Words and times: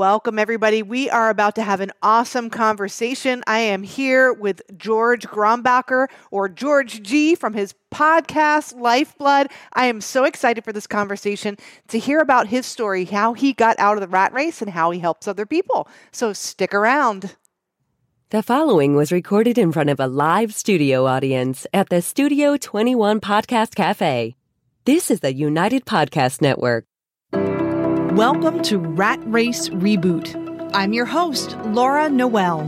Welcome, 0.00 0.38
everybody. 0.38 0.82
We 0.82 1.10
are 1.10 1.28
about 1.28 1.56
to 1.56 1.62
have 1.62 1.82
an 1.82 1.92
awesome 2.02 2.48
conversation. 2.48 3.44
I 3.46 3.58
am 3.58 3.82
here 3.82 4.32
with 4.32 4.62
George 4.78 5.26
Grombacher, 5.26 6.08
or 6.30 6.48
George 6.48 7.02
G, 7.02 7.34
from 7.34 7.52
his 7.52 7.74
podcast, 7.92 8.80
Lifeblood. 8.80 9.48
I 9.74 9.88
am 9.88 10.00
so 10.00 10.24
excited 10.24 10.64
for 10.64 10.72
this 10.72 10.86
conversation 10.86 11.58
to 11.88 11.98
hear 11.98 12.20
about 12.20 12.46
his 12.46 12.64
story, 12.64 13.04
how 13.04 13.34
he 13.34 13.52
got 13.52 13.78
out 13.78 13.98
of 13.98 14.00
the 14.00 14.08
rat 14.08 14.32
race, 14.32 14.62
and 14.62 14.70
how 14.70 14.90
he 14.90 15.00
helps 15.00 15.28
other 15.28 15.44
people. 15.44 15.86
So 16.12 16.32
stick 16.32 16.72
around. 16.72 17.36
The 18.30 18.42
following 18.42 18.96
was 18.96 19.12
recorded 19.12 19.58
in 19.58 19.70
front 19.70 19.90
of 19.90 20.00
a 20.00 20.06
live 20.06 20.54
studio 20.54 21.04
audience 21.04 21.66
at 21.74 21.90
the 21.90 22.00
Studio 22.00 22.56
21 22.56 23.20
Podcast 23.20 23.74
Cafe. 23.74 24.34
This 24.86 25.10
is 25.10 25.20
the 25.20 25.34
United 25.34 25.84
Podcast 25.84 26.40
Network. 26.40 26.86
Welcome 28.12 28.62
to 28.62 28.78
Rat 28.78 29.20
Race 29.24 29.68
Reboot. 29.68 30.70
I'm 30.74 30.92
your 30.92 31.06
host, 31.06 31.56
Laura 31.66 32.10
Noel. 32.10 32.62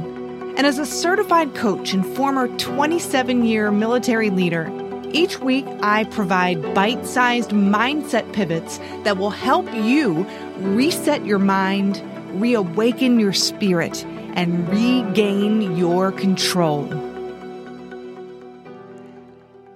And 0.56 0.64
as 0.64 0.78
a 0.78 0.86
certified 0.86 1.56
coach 1.56 1.92
and 1.92 2.06
former 2.14 2.46
27 2.58 3.44
year 3.44 3.72
military 3.72 4.30
leader, 4.30 4.70
each 5.10 5.40
week 5.40 5.66
I 5.82 6.04
provide 6.04 6.74
bite 6.74 7.04
sized 7.04 7.50
mindset 7.50 8.32
pivots 8.32 8.78
that 9.02 9.16
will 9.16 9.30
help 9.30 9.66
you 9.74 10.24
reset 10.58 11.26
your 11.26 11.40
mind, 11.40 12.00
reawaken 12.40 13.18
your 13.18 13.32
spirit, 13.32 14.04
and 14.04 14.68
regain 14.68 15.76
your 15.76 16.12
control. 16.12 17.11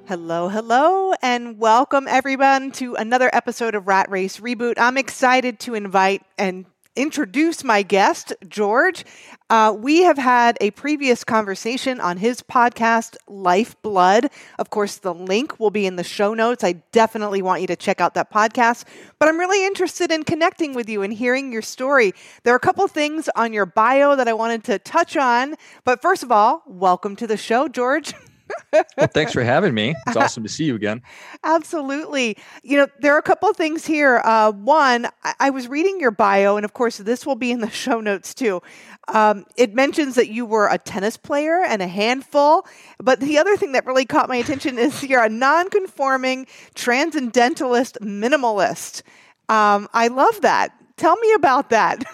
Hello, 0.09 0.49
hello, 0.49 1.15
and 1.21 1.59
welcome 1.59 2.07
everyone 2.07 2.71
to 2.71 2.95
another 2.95 3.29
episode 3.33 3.75
of 3.75 3.89
Rat 3.89 4.09
Race 4.09 4.39
Reboot. 4.39 4.75
I'm 4.77 4.97
excited 4.97 5.59
to 5.61 5.75
invite 5.75 6.23
and 6.39 6.65
introduce 6.95 7.65
my 7.65 7.83
guest, 7.83 8.33
George. 8.49 9.05
Uh, 9.51 9.75
we 9.77 10.03
have 10.03 10.17
had 10.17 10.59
a 10.61 10.71
previous 10.71 11.25
conversation 11.25 12.01
on 12.01 12.19
his 12.19 12.41
podcast, 12.41 13.17
Lifeblood. 13.27 14.31
Of 14.61 14.71
course, 14.71 14.99
the 14.99 15.13
link 15.13 15.59
will 15.59 15.73
be 15.73 15.87
in 15.87 15.97
the 15.97 16.05
show 16.05 16.35
notes. 16.35 16.63
I 16.63 16.75
definitely 16.93 17.43
want 17.43 17.63
you 17.63 17.67
to 17.67 17.77
check 17.77 18.01
out 18.01 18.15
that 18.15 18.33
podcast. 18.33 18.85
But 19.19 19.29
I'm 19.29 19.41
really 19.41 19.67
interested 19.67 20.13
in 20.13 20.23
connecting 20.23 20.73
with 20.73 20.89
you 20.89 21.03
and 21.03 21.13
hearing 21.13 21.51
your 21.51 21.63
story. 21.63 22.13
There 22.45 22.55
are 22.55 22.57
a 22.57 22.61
couple 22.61 22.87
things 22.87 23.29
on 23.35 23.53
your 23.53 23.67
bio 23.67 24.15
that 24.15 24.29
I 24.29 24.35
wanted 24.35 24.63
to 24.65 24.79
touch 24.79 25.17
on. 25.17 25.57
But 25.83 26.01
first 26.01 26.23
of 26.23 26.31
all, 26.31 26.63
welcome 26.65 27.17
to 27.17 27.27
the 27.27 27.37
show, 27.37 27.67
George. 27.67 28.15
well, 28.73 29.09
thanks 29.09 29.33
for 29.33 29.43
having 29.43 29.75
me. 29.75 29.95
It's 30.07 30.17
awesome 30.17 30.43
to 30.43 30.49
see 30.49 30.65
you 30.65 30.75
again. 30.75 31.03
Absolutely. 31.45 32.37
You 32.63 32.79
know, 32.79 32.87
there 33.01 33.15
are 33.15 33.19
a 33.19 33.23
couple 33.23 33.49
of 33.49 33.57
things 33.57 33.87
here. 33.87 34.21
Uh, 34.25 34.53
one, 34.53 35.07
I-, 35.25 35.35
I, 35.41 35.51
was 35.51 35.69
reading 35.69 36.01
your 36.01 36.11
bio, 36.11 36.57
and 36.57 36.65
of 36.65 36.73
course, 36.73 36.99
this 36.99 37.27
will 37.27 37.37
be 37.37 37.51
in 37.51 37.61
the 37.61 37.71
show 37.85 38.01
notes 38.01 38.35
too. 38.35 38.63
Um, 39.09 39.45
it 39.57 39.75
mentions 39.75 40.15
that 40.17 40.29
you 40.29 40.45
were 40.45 40.69
a 40.69 40.79
tennis 40.79 41.17
player 41.17 41.63
and 41.63 41.81
a 41.83 41.87
handful. 41.87 42.67
But 42.99 43.21
the 43.21 43.39
other 43.39 43.57
thing 43.57 43.73
that 43.73 43.87
really 43.87 44.05
caught 44.05 44.29
my 44.29 44.37
attention 44.37 44.79
is 44.79 45.03
you're 45.09 45.25
a 45.25 45.29
non-conforming 45.29 46.47
transcendentalist 46.75 47.99
minimalist. 48.01 49.03
Um, 49.49 49.89
I 49.93 50.09
love 50.09 50.41
that. 50.41 50.73
Tell 50.97 51.17
me 51.17 51.33
about 51.35 51.71
that. 51.71 52.05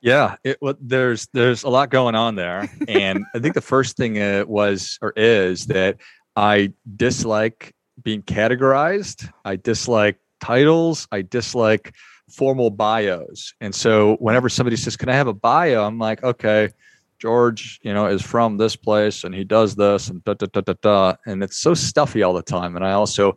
Yeah, 0.00 0.36
it, 0.44 0.58
well, 0.60 0.74
there's 0.80 1.26
there's 1.32 1.64
a 1.64 1.68
lot 1.68 1.90
going 1.90 2.14
on 2.14 2.34
there, 2.34 2.68
and 2.88 3.24
I 3.34 3.38
think 3.38 3.54
the 3.54 3.60
first 3.60 3.96
thing 3.96 4.20
uh, 4.20 4.44
was 4.46 4.98
or 5.02 5.12
is 5.16 5.66
that 5.66 5.96
I 6.34 6.72
dislike 6.96 7.74
being 8.02 8.22
categorized. 8.22 9.30
I 9.44 9.56
dislike 9.56 10.18
titles. 10.40 11.08
I 11.10 11.22
dislike 11.22 11.94
formal 12.30 12.70
bios, 12.70 13.54
and 13.60 13.74
so 13.74 14.16
whenever 14.16 14.48
somebody 14.48 14.76
says, 14.76 14.96
"Can 14.96 15.08
I 15.08 15.14
have 15.14 15.28
a 15.28 15.34
bio?" 15.34 15.84
I'm 15.84 15.98
like, 15.98 16.22
"Okay." 16.22 16.70
George, 17.18 17.80
you 17.82 17.94
know, 17.94 18.06
is 18.08 18.20
from 18.20 18.58
this 18.58 18.76
place 18.76 19.24
and 19.24 19.34
he 19.34 19.42
does 19.42 19.74
this 19.74 20.08
and 20.08 20.22
da 20.24 20.34
da 20.34 20.46
da 20.52 20.60
da 20.60 20.74
da. 20.82 21.14
And 21.24 21.42
it's 21.42 21.56
so 21.56 21.72
stuffy 21.72 22.22
all 22.22 22.34
the 22.34 22.42
time. 22.42 22.76
And 22.76 22.84
I 22.84 22.92
also 22.92 23.36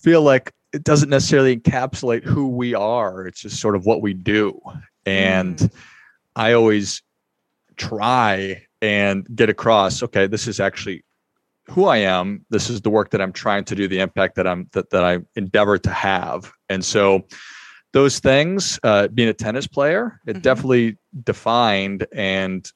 feel 0.00 0.22
like 0.22 0.52
it 0.72 0.84
doesn't 0.84 1.10
necessarily 1.10 1.56
encapsulate 1.56 2.22
who 2.22 2.48
we 2.48 2.74
are. 2.74 3.26
It's 3.26 3.40
just 3.40 3.60
sort 3.60 3.74
of 3.74 3.84
what 3.84 4.02
we 4.02 4.14
do. 4.14 4.60
And 5.06 5.56
mm. 5.56 5.70
I 6.36 6.52
always 6.52 7.02
try 7.76 8.66
and 8.82 9.26
get 9.34 9.48
across, 9.48 10.02
okay, 10.02 10.26
this 10.26 10.46
is 10.46 10.60
actually 10.60 11.04
who 11.68 11.86
I 11.86 11.98
am. 11.98 12.44
This 12.50 12.68
is 12.68 12.80
the 12.80 12.90
work 12.90 13.10
that 13.10 13.20
I'm 13.20 13.32
trying 13.32 13.64
to 13.64 13.74
do, 13.74 13.88
the 13.88 14.00
impact 14.00 14.36
that 14.36 14.46
I'm 14.46 14.68
that, 14.72 14.90
that 14.90 15.04
I 15.04 15.18
endeavor 15.36 15.78
to 15.78 15.90
have. 15.90 16.52
And 16.68 16.84
so 16.84 17.26
those 17.92 18.18
things, 18.18 18.78
uh, 18.82 19.08
being 19.08 19.28
a 19.28 19.34
tennis 19.34 19.66
player, 19.66 20.20
it 20.26 20.32
mm-hmm. 20.32 20.40
definitely 20.40 20.96
defined 21.24 22.06
and 22.12 22.70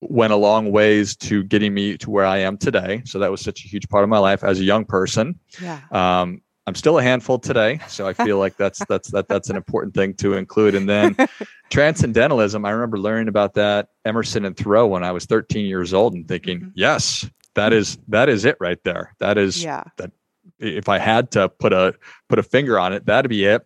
went 0.00 0.32
a 0.32 0.36
long 0.36 0.70
ways 0.70 1.16
to 1.16 1.42
getting 1.44 1.72
me 1.74 1.96
to 1.98 2.10
where 2.10 2.26
I 2.26 2.38
am 2.38 2.58
today. 2.58 3.02
So 3.04 3.18
that 3.18 3.30
was 3.30 3.40
such 3.40 3.64
a 3.64 3.68
huge 3.68 3.88
part 3.88 4.04
of 4.04 4.10
my 4.10 4.18
life 4.18 4.44
as 4.44 4.60
a 4.60 4.64
young 4.64 4.84
person. 4.84 5.38
Yeah. 5.60 5.80
Um, 5.90 6.42
I'm 6.66 6.74
still 6.74 6.98
a 6.98 7.02
handful 7.02 7.38
today, 7.38 7.78
so 7.86 8.08
I 8.08 8.12
feel 8.12 8.38
like 8.38 8.56
that's 8.56 8.84
that's 8.86 9.10
that 9.12 9.28
that's 9.28 9.50
an 9.50 9.56
important 9.56 9.94
thing 9.94 10.14
to 10.14 10.34
include. 10.34 10.74
And 10.74 10.88
then 10.88 11.16
transcendentalism, 11.70 12.64
I 12.64 12.70
remember 12.70 12.98
learning 12.98 13.28
about 13.28 13.54
that 13.54 13.88
Emerson 14.04 14.44
and 14.44 14.56
Thoreau 14.56 14.86
when 14.88 15.04
I 15.04 15.12
was 15.12 15.26
13 15.26 15.66
years 15.66 15.94
old 15.94 16.14
and 16.14 16.26
thinking, 16.26 16.58
mm-hmm. 16.58 16.70
yes, 16.74 17.28
that 17.54 17.72
is 17.72 17.98
that 18.08 18.28
is 18.28 18.44
it 18.44 18.56
right 18.58 18.82
there. 18.82 19.14
That 19.18 19.38
is 19.38 19.62
yeah. 19.62 19.84
that 19.98 20.10
if 20.58 20.88
I 20.88 20.98
had 20.98 21.30
to 21.32 21.48
put 21.48 21.72
a 21.72 21.94
put 22.28 22.40
a 22.40 22.42
finger 22.42 22.80
on 22.80 22.92
it, 22.92 23.06
that'd 23.06 23.28
be 23.28 23.44
it. 23.44 23.62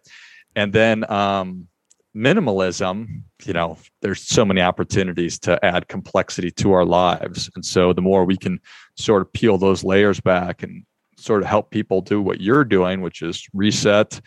And 0.54 0.72
then 0.72 1.10
um 1.10 1.68
minimalism, 2.14 3.22
you 3.44 3.52
know, 3.52 3.78
there's 4.02 4.20
so 4.22 4.44
many 4.44 4.60
opportunities 4.60 5.38
to 5.38 5.64
add 5.64 5.88
complexity 5.88 6.50
to 6.50 6.72
our 6.72 6.84
lives. 6.84 7.48
And 7.54 7.64
so 7.64 7.92
the 7.92 8.02
more 8.02 8.24
we 8.24 8.36
can 8.36 8.60
sort 8.96 9.22
of 9.22 9.32
peel 9.32 9.58
those 9.58 9.84
layers 9.84 10.20
back 10.20 10.62
and 10.62 10.84
sort 11.20 11.42
of 11.42 11.48
help 11.48 11.70
people 11.70 12.00
do 12.00 12.20
what 12.20 12.40
you're 12.40 12.64
doing, 12.64 13.00
which 13.00 13.22
is 13.22 13.46
reset, 13.52 14.20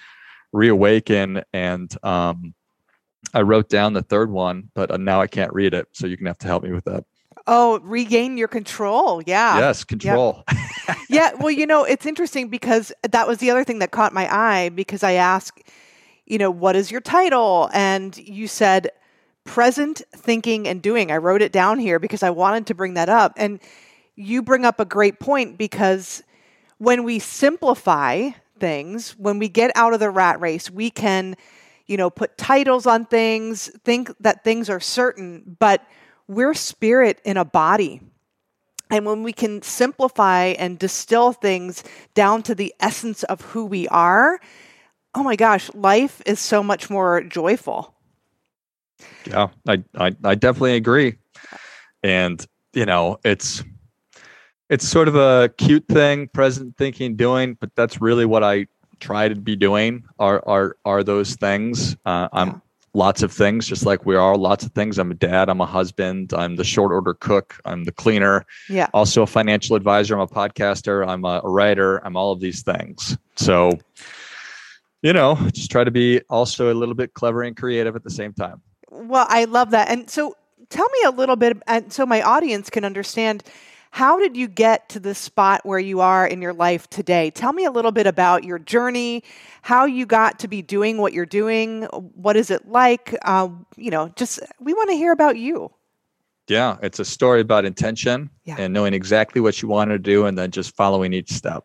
reawaken, 0.52 1.44
and 1.54 1.96
um, 2.04 2.54
I 3.34 3.42
wrote 3.42 3.70
down 3.70 3.94
the 3.94 4.02
third 4.02 4.32
one, 4.32 4.70
but 4.74 4.92
uh, 4.92 4.98
now 4.98 5.22
I 5.22 5.28
can't 5.28 5.54
read 5.54 5.74
it, 5.74 5.88
so 5.92 6.08
you 6.08 6.18
can 6.18 6.28
have 6.28 6.38
to 6.40 6.48
help 6.48 6.64
me 6.64 6.72
with 6.72 6.86
that. 6.86 7.04
Oh, 7.48 7.80
regain 7.80 8.38
your 8.38 8.48
control. 8.48 9.22
Yeah. 9.26 9.58
Yes, 9.58 9.84
control. 9.84 10.44
Yep. 10.88 10.98
yeah. 11.10 11.34
Well, 11.34 11.52
you 11.52 11.66
know, 11.66 11.84
it's 11.84 12.06
interesting 12.06 12.48
because 12.48 12.94
that 13.10 13.28
was 13.28 13.40
the 13.40 13.52
other 13.52 13.64
thing 13.64 13.80
that 13.80 13.92
caught 13.92 14.14
my 14.14 14.34
eye 14.34 14.70
because 14.70 15.04
I 15.04 15.14
asked, 15.14 15.62
you 16.26 16.38
know, 16.38 16.52
what 16.52 16.76
is 16.76 16.90
your 16.90 17.02
title? 17.02 17.70
And 17.74 18.18
you 18.18 18.48
said 18.48 18.92
present 19.44 20.02
thinking 20.16 20.68
and 20.68 20.82
doing. 20.82 21.12
I 21.12 21.18
wrote 21.18 21.42
it 21.42 21.52
down 21.52 21.80
here 21.80 22.00
because 22.00 22.24
I 22.24 22.30
wanted 22.30 22.68
to 22.68 22.74
bring 22.74 22.94
that 22.94 23.10
up. 23.10 23.34
And 23.36 23.60
you 24.16 24.42
bring 24.42 24.64
up 24.64 24.80
a 24.80 24.86
great 24.86 25.20
point 25.20 25.58
because 25.58 26.24
when 26.84 27.06
we 27.06 27.18
simplify 27.18 28.30
things, 28.60 29.12
when 29.18 29.40
we 29.40 29.48
get 29.48 29.72
out 29.74 29.94
of 29.94 30.02
the 30.02 30.10
rat 30.10 30.42
race, 30.42 30.70
we 30.70 30.90
can, 30.90 31.36
you 31.88 31.96
know, 31.96 32.10
put 32.10 32.38
titles 32.38 32.86
on 32.86 33.06
things, 33.06 33.72
think 33.86 34.12
that 34.20 34.44
things 34.44 34.70
are 34.70 34.82
certain, 34.82 35.56
but 35.60 35.82
we're 36.28 36.54
spirit 36.54 37.22
in 37.24 37.38
a 37.38 37.46
body. 37.46 38.02
And 38.90 39.06
when 39.06 39.24
we 39.24 39.32
can 39.32 39.62
simplify 39.62 40.48
and 40.60 40.78
distill 40.78 41.32
things 41.32 41.86
down 42.16 42.44
to 42.44 42.54
the 42.54 42.74
essence 42.82 43.24
of 43.24 43.40
who 43.40 43.66
we 43.66 43.88
are, 43.88 44.42
oh 45.16 45.24
my 45.24 45.38
gosh, 45.38 45.74
life 45.74 46.22
is 46.26 46.42
so 46.42 46.62
much 46.62 46.90
more 46.90 47.24
joyful. 47.24 47.96
Yeah, 49.26 49.48
I, 49.70 49.82
I, 49.96 50.14
I 50.26 50.36
definitely 50.36 50.76
agree. 50.76 51.16
And, 52.04 52.46
you 52.74 52.86
know, 52.86 53.20
it's 53.24 53.64
it's 54.70 54.88
sort 54.88 55.08
of 55.08 55.16
a 55.16 55.50
cute 55.58 55.88
thing, 55.88 56.28
present 56.30 56.78
thinking, 56.78 57.16
doing, 57.16 57.56
but 57.60 57.76
that's 57.76 58.02
really 58.02 58.26
what 58.26 58.44
I 58.44 58.68
try 59.00 59.28
to 59.28 59.36
be 59.36 59.56
doing. 59.56 60.04
Are 60.20 60.42
are 60.48 60.78
are 60.86 61.04
those 61.04 61.36
things? 61.36 61.96
Uh, 62.06 62.30
I'm 62.32 62.48
yeah. 62.48 62.60
lots 62.94 63.22
of 63.22 63.32
things, 63.32 63.68
just 63.68 63.86
like 63.86 64.06
we 64.06 64.16
are. 64.16 64.38
Lots 64.38 64.66
of 64.66 64.72
things. 64.72 64.98
I'm 64.98 65.12
a 65.12 65.16
dad. 65.16 65.50
I'm 65.50 65.62
a 65.62 65.66
husband. 65.66 66.34
I'm 66.34 66.56
the 66.56 66.64
short 66.64 66.92
order 66.92 67.14
cook. 67.14 67.60
I'm 67.66 67.84
the 67.84 67.92
cleaner. 67.92 68.46
Yeah. 68.70 68.88
Also 68.94 69.24
a 69.24 69.28
financial 69.28 69.76
advisor. 69.76 70.16
I'm 70.16 70.22
a 70.22 70.28
podcaster. 70.28 71.06
I'm 71.08 71.26
a, 71.26 71.42
a 71.44 71.50
writer. 71.50 71.98
I'm 72.06 72.16
all 72.16 72.32
of 72.32 72.40
these 72.40 72.64
things. 72.64 73.18
So, 73.36 73.72
you 75.02 75.14
know, 75.14 75.36
just 75.52 75.70
try 75.70 75.84
to 75.84 75.92
be 75.92 76.22
also 76.30 76.72
a 76.72 76.76
little 76.76 76.96
bit 76.96 77.14
clever 77.14 77.44
and 77.44 77.58
creative 77.58 77.96
at 77.96 78.04
the 78.04 78.12
same 78.12 78.34
time. 78.34 78.62
Well, 78.90 79.26
I 79.28 79.46
love 79.46 79.72
that. 79.72 79.90
And 79.90 80.10
so, 80.10 80.38
tell 80.70 80.88
me 80.90 81.00
a 81.06 81.12
little 81.12 81.36
bit, 81.36 81.62
and 81.68 81.92
so 81.92 82.06
my 82.06 82.22
audience 82.22 82.70
can 82.70 82.86
understand 82.86 83.44
how 83.94 84.18
did 84.18 84.36
you 84.36 84.48
get 84.48 84.90
to 84.90 85.00
the 85.00 85.14
spot 85.14 85.62
where 85.66 85.78
you 85.78 86.00
are 86.02 86.26
in 86.26 86.42
your 86.42 86.52
life 86.52 86.90
today? 86.90 87.30
Tell 87.30 87.54
me 87.54 87.64
a 87.64 87.70
little 87.70 87.92
bit 87.92 88.08
about 88.08 88.44
your 88.44 88.58
journey, 88.58 89.24
how 89.62 89.86
you 89.86 90.08
got 90.08 90.40
to 90.40 90.48
be 90.48 90.64
doing 90.64 90.98
what 90.98 91.14
you're 91.14 91.28
doing. 91.28 91.84
What 92.16 92.36
is 92.36 92.50
it 92.50 92.68
like? 92.68 93.16
Uh, 93.22 93.50
you 93.78 93.92
know, 93.92 94.12
just 94.16 94.40
we 94.60 94.74
want 94.74 94.90
to 94.90 94.96
hear 94.96 95.12
about 95.12 95.38
you. 95.38 95.72
Yeah, 96.48 96.78
it's 96.82 96.98
a 96.98 97.06
story 97.06 97.42
about 97.42 97.66
intention 97.66 98.32
yeah. 98.46 98.56
and 98.58 98.74
knowing 98.74 98.96
exactly 98.96 99.42
what 99.42 99.62
you 99.62 99.68
want 99.68 99.92
to 99.92 100.00
do 100.00 100.26
and 100.26 100.36
then 100.36 100.50
just 100.50 100.76
following 100.76 101.14
each 101.14 101.32
step. 101.32 101.64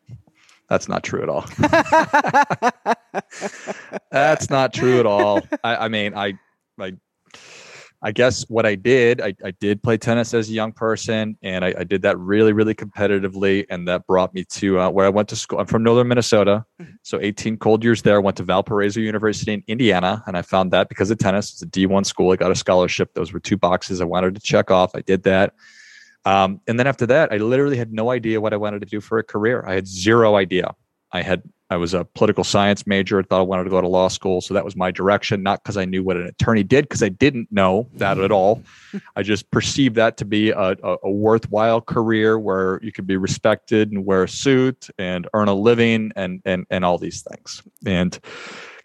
That's 0.68 0.86
not 0.86 1.04
true 1.04 1.22
at 1.22 1.30
all. 1.30 1.46
That's 4.10 4.50
not 4.50 4.74
true 4.74 5.00
at 5.00 5.06
all. 5.06 5.40
I, 5.64 5.76
I 5.76 5.88
mean, 5.88 6.12
I 6.14 6.34
I 6.78 6.92
I 8.00 8.12
guess 8.12 8.44
what 8.48 8.64
I 8.64 8.76
did, 8.76 9.20
I, 9.20 9.34
I 9.44 9.50
did 9.50 9.82
play 9.82 9.96
tennis 9.96 10.32
as 10.32 10.48
a 10.48 10.52
young 10.52 10.70
person, 10.70 11.36
and 11.42 11.64
I, 11.64 11.74
I 11.78 11.84
did 11.84 12.02
that 12.02 12.16
really, 12.18 12.52
really 12.52 12.74
competitively, 12.74 13.66
and 13.70 13.88
that 13.88 14.06
brought 14.06 14.32
me 14.34 14.44
to 14.44 14.78
uh, 14.78 14.90
where 14.90 15.04
I 15.04 15.08
went 15.08 15.28
to 15.30 15.36
school. 15.36 15.58
I'm 15.58 15.66
from 15.66 15.82
northern 15.82 16.06
Minnesota, 16.06 16.64
mm-hmm. 16.80 16.92
so 17.02 17.18
18 17.20 17.56
cold 17.56 17.82
years 17.82 18.02
there. 18.02 18.20
Went 18.20 18.36
to 18.36 18.44
Valparaiso 18.44 19.00
University 19.00 19.52
in 19.52 19.64
Indiana, 19.66 20.22
and 20.28 20.36
I 20.36 20.42
found 20.42 20.70
that 20.70 20.88
because 20.88 21.10
of 21.10 21.18
tennis, 21.18 21.52
it's 21.52 21.62
a 21.62 21.66
D1 21.66 22.06
school. 22.06 22.30
I 22.30 22.36
got 22.36 22.52
a 22.52 22.54
scholarship. 22.54 23.14
Those 23.14 23.32
were 23.32 23.40
two 23.40 23.56
boxes 23.56 24.00
I 24.00 24.04
wanted 24.04 24.36
to 24.36 24.40
check 24.40 24.70
off. 24.70 24.94
I 24.94 25.00
did 25.00 25.24
that, 25.24 25.54
um, 26.24 26.60
and 26.68 26.78
then 26.78 26.86
after 26.86 27.06
that, 27.06 27.32
I 27.32 27.38
literally 27.38 27.76
had 27.76 27.92
no 27.92 28.10
idea 28.10 28.40
what 28.40 28.52
I 28.52 28.58
wanted 28.58 28.80
to 28.80 28.86
do 28.86 29.00
for 29.00 29.18
a 29.18 29.24
career. 29.24 29.64
I 29.66 29.74
had 29.74 29.88
zero 29.88 30.36
idea. 30.36 30.74
I 31.12 31.22
had 31.22 31.42
I 31.70 31.76
was 31.76 31.92
a 31.92 32.04
political 32.04 32.44
science 32.44 32.86
major. 32.86 33.22
Thought 33.22 33.40
I 33.40 33.42
wanted 33.42 33.64
to 33.64 33.70
go 33.70 33.80
to 33.80 33.88
law 33.88 34.08
school, 34.08 34.40
so 34.40 34.54
that 34.54 34.64
was 34.64 34.74
my 34.74 34.90
direction. 34.90 35.42
Not 35.42 35.62
because 35.62 35.76
I 35.76 35.84
knew 35.84 36.02
what 36.02 36.16
an 36.16 36.26
attorney 36.26 36.62
did, 36.62 36.84
because 36.86 37.02
I 37.02 37.10
didn't 37.10 37.52
know 37.52 37.88
that 37.94 38.18
at 38.18 38.32
all. 38.32 38.62
I 39.16 39.22
just 39.22 39.50
perceived 39.50 39.96
that 39.96 40.16
to 40.18 40.24
be 40.24 40.50
a, 40.50 40.76
a, 40.82 40.96
a, 41.04 41.10
worthwhile 41.10 41.82
career 41.82 42.38
where 42.38 42.80
you 42.82 42.90
could 42.90 43.06
be 43.06 43.18
respected 43.18 43.92
and 43.92 44.06
wear 44.06 44.22
a 44.22 44.28
suit 44.28 44.88
and 44.98 45.28
earn 45.34 45.48
a 45.48 45.54
living 45.54 46.10
and 46.16 46.40
and 46.46 46.66
and 46.70 46.84
all 46.84 46.96
these 46.96 47.22
things. 47.22 47.62
And 47.84 48.18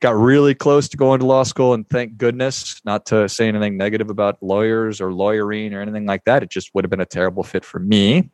got 0.01 0.17
really 0.17 0.53
close 0.53 0.89
to 0.89 0.97
going 0.97 1.21
to 1.21 1.25
law 1.25 1.43
school, 1.43 1.73
and 1.73 1.87
thank 1.89 2.17
goodness, 2.17 2.81
not 2.83 3.05
to 3.05 3.29
say 3.29 3.47
anything 3.47 3.77
negative 3.77 4.09
about 4.09 4.43
lawyers 4.43 4.99
or 4.99 5.13
lawyering 5.13 5.73
or 5.73 5.81
anything 5.81 6.05
like 6.05 6.25
that. 6.25 6.43
It 6.43 6.49
just 6.49 6.75
would 6.75 6.83
have 6.83 6.91
been 6.91 6.99
a 6.99 7.05
terrible 7.05 7.43
fit 7.43 7.63
for 7.63 7.79
me. 7.79 8.29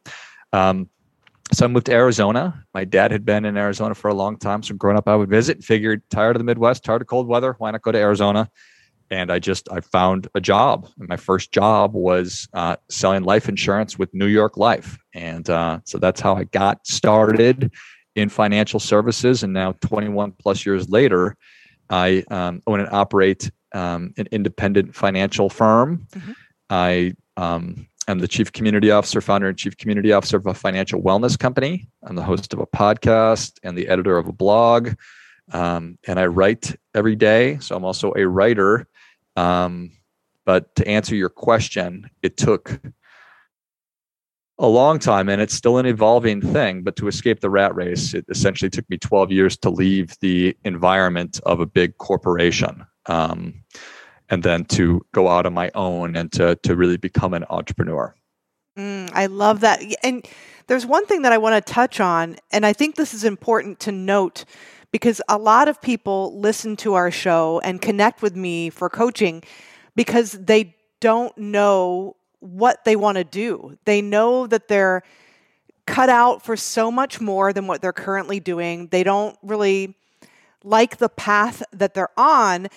Um, 0.52 0.90
so 1.52 1.66
I 1.66 1.68
moved 1.68 1.88
to 1.88 1.94
Arizona. 1.94 2.66
My 2.74 2.86
dad 2.86 3.12
had 3.12 3.26
been 3.26 3.46
in 3.46 3.58
Arizona 3.58 3.96
for 3.96 4.10
a 4.10 4.14
long 4.14 4.38
time. 4.38 4.62
So 4.62 4.76
growing 4.76 4.98
up, 4.98 5.08
I 5.08 5.16
would 5.16 5.30
visit. 5.30 5.64
Figured 5.64 6.04
tired 6.10 6.36
of 6.36 6.40
the 6.40 6.44
Midwest, 6.44 6.84
tired 6.84 7.02
of 7.02 7.08
cold 7.08 7.28
weather. 7.28 7.56
Why 7.58 7.72
not 7.72 7.82
go 7.82 7.92
to 7.92 7.98
Arizona? 7.98 8.50
And 9.10 9.32
I 9.32 9.40
just 9.40 9.68
I 9.72 9.80
found 9.80 10.28
a 10.36 10.42
job. 10.42 10.88
And 11.00 11.10
my 11.10 11.18
first 11.18 11.52
job 11.52 11.94
was 11.94 12.48
uh, 12.54 12.76
selling 12.90 13.24
life 13.24 13.50
insurance 13.50 13.98
with 13.98 14.14
New 14.14 14.28
York 14.28 14.58
Life, 14.58 15.00
and 15.16 15.50
uh, 15.50 15.80
so 15.86 15.98
that's 15.98 16.22
how 16.22 16.36
I 16.36 16.44
got 16.44 16.86
started 16.86 17.72
in 18.16 18.30
financial 18.30 18.80
services. 18.80 19.42
And 19.42 19.52
now, 19.52 19.72
21 19.82 20.34
plus 20.34 20.64
years 20.64 20.90
later, 20.90 21.36
I 21.90 22.24
um, 22.30 22.62
own 22.68 22.82
and 22.82 22.90
operate 22.92 23.50
um, 23.74 24.14
an 24.18 24.28
independent 24.32 24.94
financial 24.94 25.50
firm. 25.50 26.08
Mm-hmm. 26.12 26.32
I 26.70 27.14
um, 27.36 27.89
I'm 28.10 28.18
the 28.18 28.28
chief 28.28 28.52
community 28.52 28.90
officer, 28.90 29.22
founder 29.22 29.48
and 29.48 29.58
chief 29.58 29.78
community 29.78 30.12
officer 30.12 30.38
of 30.38 30.48
a 30.48 30.54
financial 30.56 31.00
wellness 31.00 31.38
company. 31.38 31.88
I'm 32.04 32.16
the 32.16 32.24
host 32.24 32.52
of 32.54 32.60
a 32.60 32.66
podcast 32.66 33.60
and 33.62 33.78
the 33.78 33.88
editor 33.88 34.18
of 34.18 34.28
a 34.28 34.32
blog. 34.32 34.96
Um, 35.52 36.00
and 36.08 36.20
I 36.20 36.26
write 36.26 36.76
every 36.96 37.16
day. 37.16 37.60
So 37.60 37.76
I'm 37.76 37.86
also 37.86 38.12
a 38.16 38.28
writer. 38.28 38.88
Um, 39.36 39.92
but 40.44 40.74
to 40.76 40.88
answer 40.88 41.16
your 41.16 41.30
question, 41.30 42.10
it 42.24 42.36
took 42.36 42.82
a 44.58 44.68
long 44.68 44.98
time 44.98 45.30
and 45.30 45.40
it's 45.40 45.54
still 45.54 45.78
an 45.78 45.86
evolving 45.86 46.42
thing. 46.42 46.82
But 46.82 46.96
to 46.96 47.08
escape 47.08 47.42
the 47.42 47.52
rat 47.52 47.76
race, 47.76 48.16
it 48.16 48.26
essentially 48.28 48.72
took 48.72 48.90
me 48.90 48.98
12 48.98 49.32
years 49.32 49.56
to 49.58 49.70
leave 49.70 50.16
the 50.20 50.58
environment 50.64 51.40
of 51.46 51.60
a 51.60 51.68
big 51.68 51.98
corporation. 52.00 52.88
Um, 53.06 53.64
and 54.30 54.44
then 54.44 54.66
to 54.66 55.02
go 55.12 55.28
out 55.28 55.46
on 55.46 55.54
my 55.54 55.72
own 55.76 56.16
and 56.16 56.32
to 56.34 56.56
to 56.64 56.76
really 56.76 56.98
become 56.98 57.34
an 57.34 57.46
entrepreneur. 57.50 58.16
Mm, 58.78 59.12
I 59.14 59.26
love 59.26 59.62
that. 59.62 59.82
And 60.04 60.26
there's 60.68 60.86
one 60.86 61.06
thing 61.06 61.24
that 61.24 61.32
I 61.32 61.38
want 61.38 61.66
to 61.66 61.74
touch 61.74 62.00
on, 62.00 62.38
and 62.52 62.66
I 62.66 62.74
think 62.74 62.96
this 62.96 63.14
is 63.14 63.24
important 63.24 63.80
to 63.82 63.92
note 63.92 64.46
because 64.92 65.22
a 65.28 65.38
lot 65.38 65.68
of 65.68 65.82
people 65.82 66.40
listen 66.40 66.76
to 66.78 66.94
our 66.94 67.12
show 67.12 67.60
and 67.64 67.82
connect 67.82 68.22
with 68.22 68.36
me 68.36 68.70
for 68.70 68.90
coaching 68.90 69.44
because 69.96 70.32
they 70.34 70.76
don't 71.00 71.38
know 71.38 72.16
what 72.40 72.86
they 72.86 72.96
want 72.96 73.18
to 73.18 73.24
do. 73.24 73.78
They 73.86 74.02
know 74.02 74.48
that 74.48 74.68
they're 74.68 75.04
cut 75.86 76.10
out 76.10 76.44
for 76.44 76.56
so 76.56 76.92
much 76.92 77.20
more 77.20 77.52
than 77.52 77.68
what 77.68 77.82
they're 77.82 77.92
currently 77.92 78.40
doing. 78.40 78.88
They 78.88 79.04
don't 79.04 79.38
really 79.42 79.96
like 80.64 80.98
the 80.98 81.10
path 81.10 81.64
that 81.72 81.94
they're 81.94 82.18
on. 82.18 82.68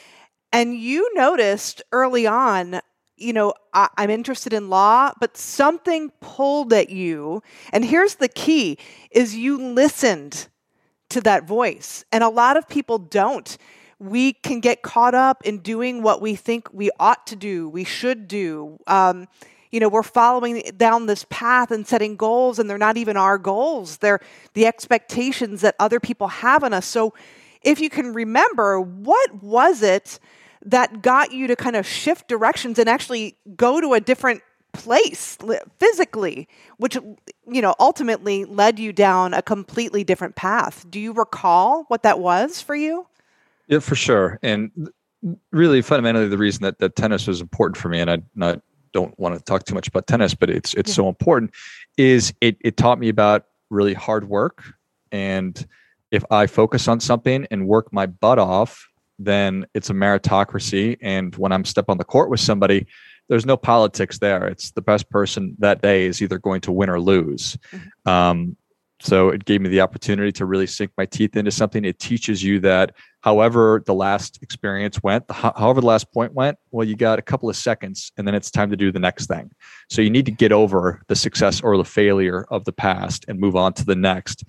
And 0.53 0.75
you 0.75 1.11
noticed 1.15 1.83
early 1.93 2.27
on, 2.27 2.81
you 3.17 3.33
know, 3.33 3.55
I, 3.73 3.89
am 3.97 4.11
interested 4.11 4.53
in 4.53 4.69
law, 4.69 5.13
but 5.21 5.37
something 5.37 6.11
pulled 6.21 6.73
at 6.73 6.91
you. 6.91 7.43
And 7.73 7.85
here's 7.85 8.17
the 8.17 8.29
key 8.29 8.79
is 9.11 9.35
you 9.35 9.57
listened 9.57 10.49
to 11.11 11.21
that 11.23 11.47
voice. 11.47 12.05
And 12.13 12.25
a 12.25 12.29
lot 12.29 12.57
of 12.57 12.69
people 12.69 12.99
don't. 12.99 13.57
We 13.99 14.33
can 14.33 14.61
get 14.61 14.83
caught 14.83 15.15
up 15.15 15.43
in 15.45 15.59
doing 15.59 16.03
what 16.03 16.21
we 16.21 16.35
think 16.35 16.69
we 16.73 16.91
ought 16.99 17.27
to 17.29 17.37
do, 17.37 17.69
we 17.69 17.85
should 17.85 18.27
do. 18.29 18.79
Um, 18.87 19.29
you 19.71 19.81
know, 19.81 19.89
we're 19.89 20.03
following 20.03 20.61
down 20.77 21.07
this 21.07 21.25
path 21.31 21.71
and 21.71 21.87
setting 21.87 22.17
goals, 22.17 22.59
and 22.59 22.69
they're 22.69 22.77
not 22.77 22.99
even 22.99 23.17
our 23.17 23.39
goals. 23.39 23.99
They're 23.99 24.21
the 24.53 24.67
expectations 24.67 25.63
that 25.63 25.77
other 25.79 25.99
people 25.99 26.29
have 26.29 26.63
on 26.63 26.75
us. 26.75 26.85
So, 26.85 27.15
if 27.63 27.81
you 27.81 27.89
can 27.89 28.13
remember, 28.13 28.81
what 28.81 29.43
was 29.43 29.83
it 29.83 30.19
that 30.65 31.03
got 31.03 31.33
you 31.33 31.47
to 31.47 31.57
kind 31.57 31.77
of 31.77 31.87
shift 31.87 32.29
directions 32.29 32.79
and 32.79 32.89
actually 32.89 33.37
go 33.57 33.81
to 33.81 33.95
a 33.95 34.01
different 34.01 34.43
place 34.73 35.37
physically 35.79 36.49
which 36.79 36.97
you 37.47 37.61
know 37.61 37.75
ultimately 37.79 38.47
led 38.47 38.79
you 38.79 38.91
down 38.91 39.35
a 39.35 39.43
completely 39.43 40.03
different 40.03 40.35
path. 40.35 40.87
Do 40.89 40.99
you 40.99 41.13
recall 41.13 41.85
what 41.89 42.03
that 42.05 42.21
was 42.21 42.63
for 42.63 42.75
you? 42.75 43.07
Yeah 43.69 43.81
for 43.81 43.95
sure. 43.95 44.39
And 44.43 44.71
really 45.51 45.83
fundamentally 45.83 46.29
the 46.29 46.39
reason 46.39 46.63
that, 46.63 46.79
that 46.79 46.97
tennis 46.97 47.27
was 47.27 47.41
important 47.41 47.77
for 47.77 47.89
me 47.89 48.01
and 48.01 48.11
i 48.11 48.19
not 48.35 48.61
don't 48.93 49.17
want 49.21 49.37
to 49.37 49.41
talk 49.41 49.65
too 49.65 49.75
much 49.75 49.87
about 49.87 50.07
tennis 50.07 50.35
but 50.35 50.51
it's 50.51 50.75
it's 50.75 50.91
yeah. 50.91 50.95
so 50.95 51.09
important 51.09 51.53
is 51.97 52.35
it 52.41 52.57
it 52.61 52.77
taught 52.77 52.99
me 52.99 53.09
about 53.09 53.47
really 53.71 53.95
hard 53.95 54.29
work. 54.29 54.63
And 55.11 55.67
if 56.11 56.25
i 56.31 56.47
focus 56.47 56.89
on 56.89 57.01
something 57.01 57.47
and 57.51 57.67
work 57.67 57.93
my 57.93 58.07
butt 58.07 58.39
off 58.39 58.89
then 59.25 59.67
it's 59.75 59.91
a 59.91 59.95
meritocracy. 59.95 60.97
And 61.01 61.35
when 61.37 61.53
I'm 61.53 61.65
step 61.65 61.87
on 61.89 61.99
the 61.99 62.05
court 62.05 62.31
with 62.31 62.41
somebody, 62.41 62.87
there's 63.29 63.47
no 63.47 63.57
politics 63.57 64.19
there. 64.19 64.47
It's 64.47 64.73
the 64.73 64.83
best 64.83 65.09
person 65.11 65.57
that 65.59 65.83
day 65.83 66.07
is 66.07 66.21
either 66.21 66.39
going 66.39 66.61
to 66.63 66.73
win 66.73 66.91
or 66.91 67.01
lose. 67.01 67.57
Mm-hmm. 67.73 68.09
Um, 68.11 68.57
so 69.03 69.31
it 69.31 69.45
gave 69.45 69.61
me 69.61 69.69
the 69.69 69.81
opportunity 69.81 70.31
to 70.33 70.47
really 70.47 70.67
sink 70.67 70.93
my 70.97 71.07
teeth 71.07 71.37
into 71.37 71.51
something. 71.51 71.85
It 71.85 71.99
teaches 71.99 72.43
you 72.43 72.61
that 72.61 72.95
however 73.23 73.83
the 73.85 73.95
last 73.95 74.39
experience 74.43 75.03
went, 75.03 75.29
however 75.31 75.81
the 75.81 75.87
last 75.89 76.13
point 76.13 76.35
went, 76.35 76.57
well, 76.71 76.87
you 76.87 76.95
got 76.95 77.19
a 77.19 77.23
couple 77.23 77.51
of 77.51 77.57
seconds 77.57 78.13
and 78.17 78.27
then 78.27 78.35
it's 78.35 78.51
time 78.51 78.71
to 78.71 78.77
do 78.77 78.93
the 78.93 79.01
next 79.01 79.27
thing. 79.27 79.51
So 79.91 80.03
you 80.03 80.11
need 80.11 80.27
to 80.27 80.33
get 80.33 80.53
over 80.53 81.03
the 81.09 81.17
success 81.17 81.61
or 81.61 81.77
the 81.77 81.85
failure 81.85 82.47
of 82.51 82.65
the 82.65 82.73
past 82.73 83.25
and 83.27 83.41
move 83.41 83.57
on 83.57 83.73
to 83.75 83.85
the 83.85 83.97
next 83.97 84.45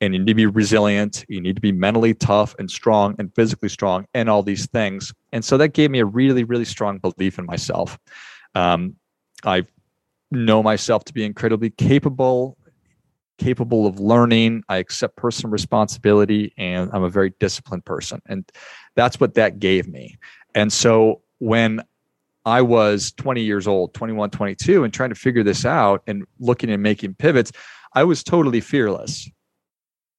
and 0.00 0.14
you 0.14 0.20
need 0.20 0.26
to 0.26 0.34
be 0.34 0.46
resilient 0.46 1.24
you 1.28 1.40
need 1.40 1.56
to 1.56 1.62
be 1.62 1.72
mentally 1.72 2.14
tough 2.14 2.54
and 2.58 2.70
strong 2.70 3.14
and 3.18 3.34
physically 3.34 3.68
strong 3.68 4.06
and 4.14 4.28
all 4.28 4.42
these 4.42 4.66
things. 4.66 5.12
And 5.32 5.44
so 5.44 5.56
that 5.58 5.68
gave 5.68 5.90
me 5.90 6.00
a 6.00 6.04
really 6.04 6.44
really 6.44 6.64
strong 6.64 6.98
belief 6.98 7.38
in 7.38 7.46
myself. 7.46 7.98
Um, 8.54 8.96
i 9.44 9.64
know 10.30 10.62
myself 10.62 11.04
to 11.04 11.14
be 11.14 11.24
incredibly 11.24 11.70
capable 11.70 12.56
capable 13.38 13.86
of 13.86 14.00
learning. 14.00 14.64
I 14.68 14.78
accept 14.78 15.14
personal 15.16 15.50
responsibility 15.50 16.54
and 16.56 16.90
i'm 16.92 17.02
a 17.02 17.10
very 17.10 17.32
disciplined 17.38 17.84
person. 17.84 18.20
And 18.26 18.50
that's 18.94 19.20
what 19.20 19.34
that 19.34 19.58
gave 19.58 19.88
me. 19.88 20.16
And 20.54 20.72
so 20.72 21.22
when 21.38 21.82
i 22.46 22.62
was 22.62 23.12
20 23.12 23.42
years 23.42 23.66
old 23.66 23.92
21 23.92 24.30
22 24.30 24.84
and 24.84 24.94
trying 24.94 25.10
to 25.10 25.16
figure 25.16 25.42
this 25.42 25.66
out 25.66 26.02
and 26.06 26.24
looking 26.38 26.70
and 26.70 26.82
making 26.82 27.14
pivots 27.14 27.52
i 27.92 28.02
was 28.02 28.24
totally 28.24 28.60
fearless 28.60 29.28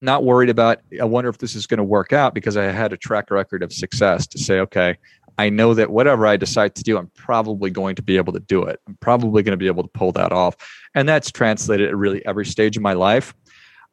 not 0.00 0.24
worried 0.24 0.50
about 0.50 0.80
i 1.00 1.04
wonder 1.04 1.28
if 1.28 1.38
this 1.38 1.54
is 1.54 1.66
going 1.66 1.78
to 1.78 1.84
work 1.84 2.12
out 2.12 2.34
because 2.34 2.56
i 2.56 2.64
had 2.64 2.92
a 2.92 2.96
track 2.96 3.30
record 3.30 3.62
of 3.62 3.72
success 3.72 4.26
to 4.26 4.38
say 4.38 4.60
okay 4.60 4.96
i 5.38 5.48
know 5.48 5.74
that 5.74 5.90
whatever 5.90 6.26
i 6.26 6.36
decide 6.36 6.74
to 6.74 6.82
do 6.82 6.96
i'm 6.96 7.10
probably 7.14 7.70
going 7.70 7.94
to 7.94 8.02
be 8.02 8.16
able 8.16 8.32
to 8.32 8.40
do 8.40 8.62
it. 8.62 8.80
I'm 8.86 8.96
probably 9.00 9.42
going 9.42 9.52
to 9.52 9.58
be 9.58 9.66
able 9.66 9.82
to 9.82 9.88
pull 9.90 10.12
that 10.12 10.32
off. 10.32 10.56
And 10.94 11.08
that's 11.08 11.30
translated 11.30 11.88
at 11.88 11.96
really 11.96 12.24
every 12.26 12.46
stage 12.46 12.76
of 12.76 12.82
my 12.82 12.94
life. 12.94 13.34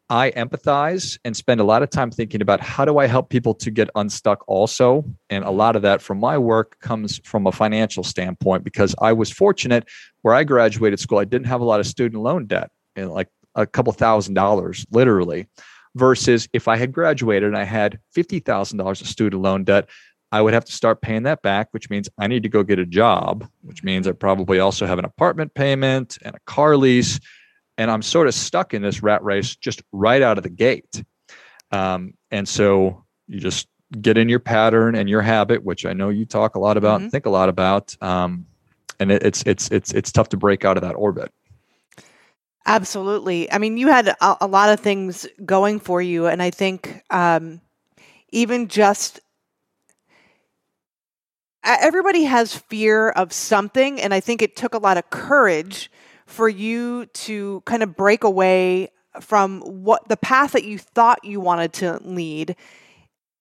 I 0.07 0.29
empathize 0.31 1.17
and 1.25 1.35
spend 1.35 1.59
a 1.59 1.63
lot 1.63 1.81
of 1.81 1.89
time 1.89 2.11
thinking 2.11 2.41
about 2.41 2.61
how 2.61 2.85
do 2.85 2.99
i 2.99 3.07
help 3.07 3.29
people 3.29 3.55
to 3.55 3.71
get 3.71 3.89
unstuck 3.95 4.43
also? 4.47 5.03
And 5.31 5.43
a 5.43 5.49
lot 5.49 5.75
of 5.75 5.81
that 5.81 6.01
from 6.01 6.19
my 6.19 6.37
work 6.37 6.79
comes 6.79 7.19
from 7.23 7.47
a 7.47 7.51
financial 7.51 8.03
standpoint 8.03 8.63
because 8.63 8.95
i 9.01 9.11
was 9.11 9.31
fortunate 9.31 9.87
where 10.21 10.35
i 10.35 10.43
graduated 10.43 10.99
school 10.99 11.17
i 11.17 11.25
didn't 11.25 11.47
have 11.47 11.61
a 11.61 11.65
lot 11.65 11.79
of 11.79 11.87
student 11.87 12.21
loan 12.21 12.45
debt 12.45 12.69
and 12.95 13.11
like 13.11 13.29
a 13.55 13.65
couple 13.65 13.91
thousand 13.93 14.35
dollars 14.35 14.85
literally 14.91 15.47
versus 15.95 16.47
if 16.53 16.67
I 16.67 16.77
had 16.77 16.91
graduated 16.91 17.47
and 17.47 17.57
I 17.57 17.63
had 17.63 17.99
$50,000 18.15 19.01
of 19.01 19.07
student 19.07 19.41
loan 19.41 19.63
debt, 19.63 19.89
I 20.31 20.41
would 20.41 20.53
have 20.53 20.65
to 20.65 20.71
start 20.71 21.01
paying 21.01 21.23
that 21.23 21.41
back, 21.41 21.69
which 21.71 21.89
means 21.89 22.09
I 22.17 22.27
need 22.27 22.43
to 22.43 22.49
go 22.49 22.63
get 22.63 22.77
a 22.77 22.85
job, 22.85 23.47
which 23.61 23.83
means 23.83 24.07
I 24.07 24.11
probably 24.11 24.59
also 24.59 24.85
have 24.85 24.99
an 24.99 25.05
apartment 25.05 25.53
payment 25.53 26.17
and 26.21 26.35
a 26.35 26.39
car 26.45 26.75
lease. 26.75 27.19
And 27.77 27.89
I'm 27.89 28.01
sort 28.01 28.27
of 28.27 28.33
stuck 28.33 28.73
in 28.73 28.81
this 28.81 29.01
rat 29.01 29.23
race 29.23 29.55
just 29.55 29.81
right 29.91 30.21
out 30.21 30.37
of 30.37 30.43
the 30.43 30.49
gate. 30.49 31.03
Um, 31.71 32.13
and 32.31 32.47
so 32.47 33.05
you 33.27 33.39
just 33.39 33.67
get 34.01 34.17
in 34.17 34.29
your 34.29 34.39
pattern 34.39 34.95
and 34.95 35.09
your 35.09 35.21
habit, 35.21 35.63
which 35.63 35.85
I 35.85 35.93
know 35.93 36.09
you 36.09 36.25
talk 36.25 36.55
a 36.55 36.59
lot 36.59 36.77
about 36.77 36.95
mm-hmm. 36.95 37.03
and 37.03 37.11
think 37.11 37.25
a 37.25 37.29
lot 37.29 37.49
about. 37.49 37.95
Um, 38.01 38.45
and 38.99 39.11
it, 39.11 39.23
it's 39.23 39.43
it's 39.45 39.69
it's 39.71 39.91
it's 39.93 40.11
tough 40.11 40.29
to 40.29 40.37
break 40.37 40.65
out 40.65 40.77
of 40.77 40.83
that 40.83 40.93
orbit. 40.93 41.31
Absolutely. 42.65 43.51
I 43.51 43.59
mean, 43.59 43.77
you 43.77 43.87
had 43.87 44.07
a, 44.07 44.37
a 44.41 44.47
lot 44.47 44.69
of 44.69 44.79
things 44.79 45.27
going 45.45 45.79
for 45.79 46.01
you, 46.01 46.25
and 46.25 46.41
I 46.41 46.49
think 46.49 47.03
um, 47.11 47.61
even 48.31 48.67
just 48.67 49.19
everybody 51.63 52.23
has 52.23 52.55
fear 52.55 53.09
of 53.09 53.31
something, 53.33 54.01
and 54.01 54.13
I 54.13 54.19
think 54.19 54.41
it 54.41 54.55
took 54.55 54.73
a 54.73 54.79
lot 54.79 54.97
of 54.97 55.09
courage 55.09 55.91
for 56.25 56.49
you 56.49 57.05
to 57.07 57.61
kind 57.65 57.83
of 57.83 57.95
break 57.95 58.23
away 58.23 58.89
from 59.21 59.61
what 59.61 60.07
the 60.09 60.17
path 60.17 60.51
that 60.53 60.63
you 60.65 60.77
thought 60.77 61.23
you 61.23 61.39
wanted 61.39 61.71
to 61.73 61.99
lead 62.03 62.55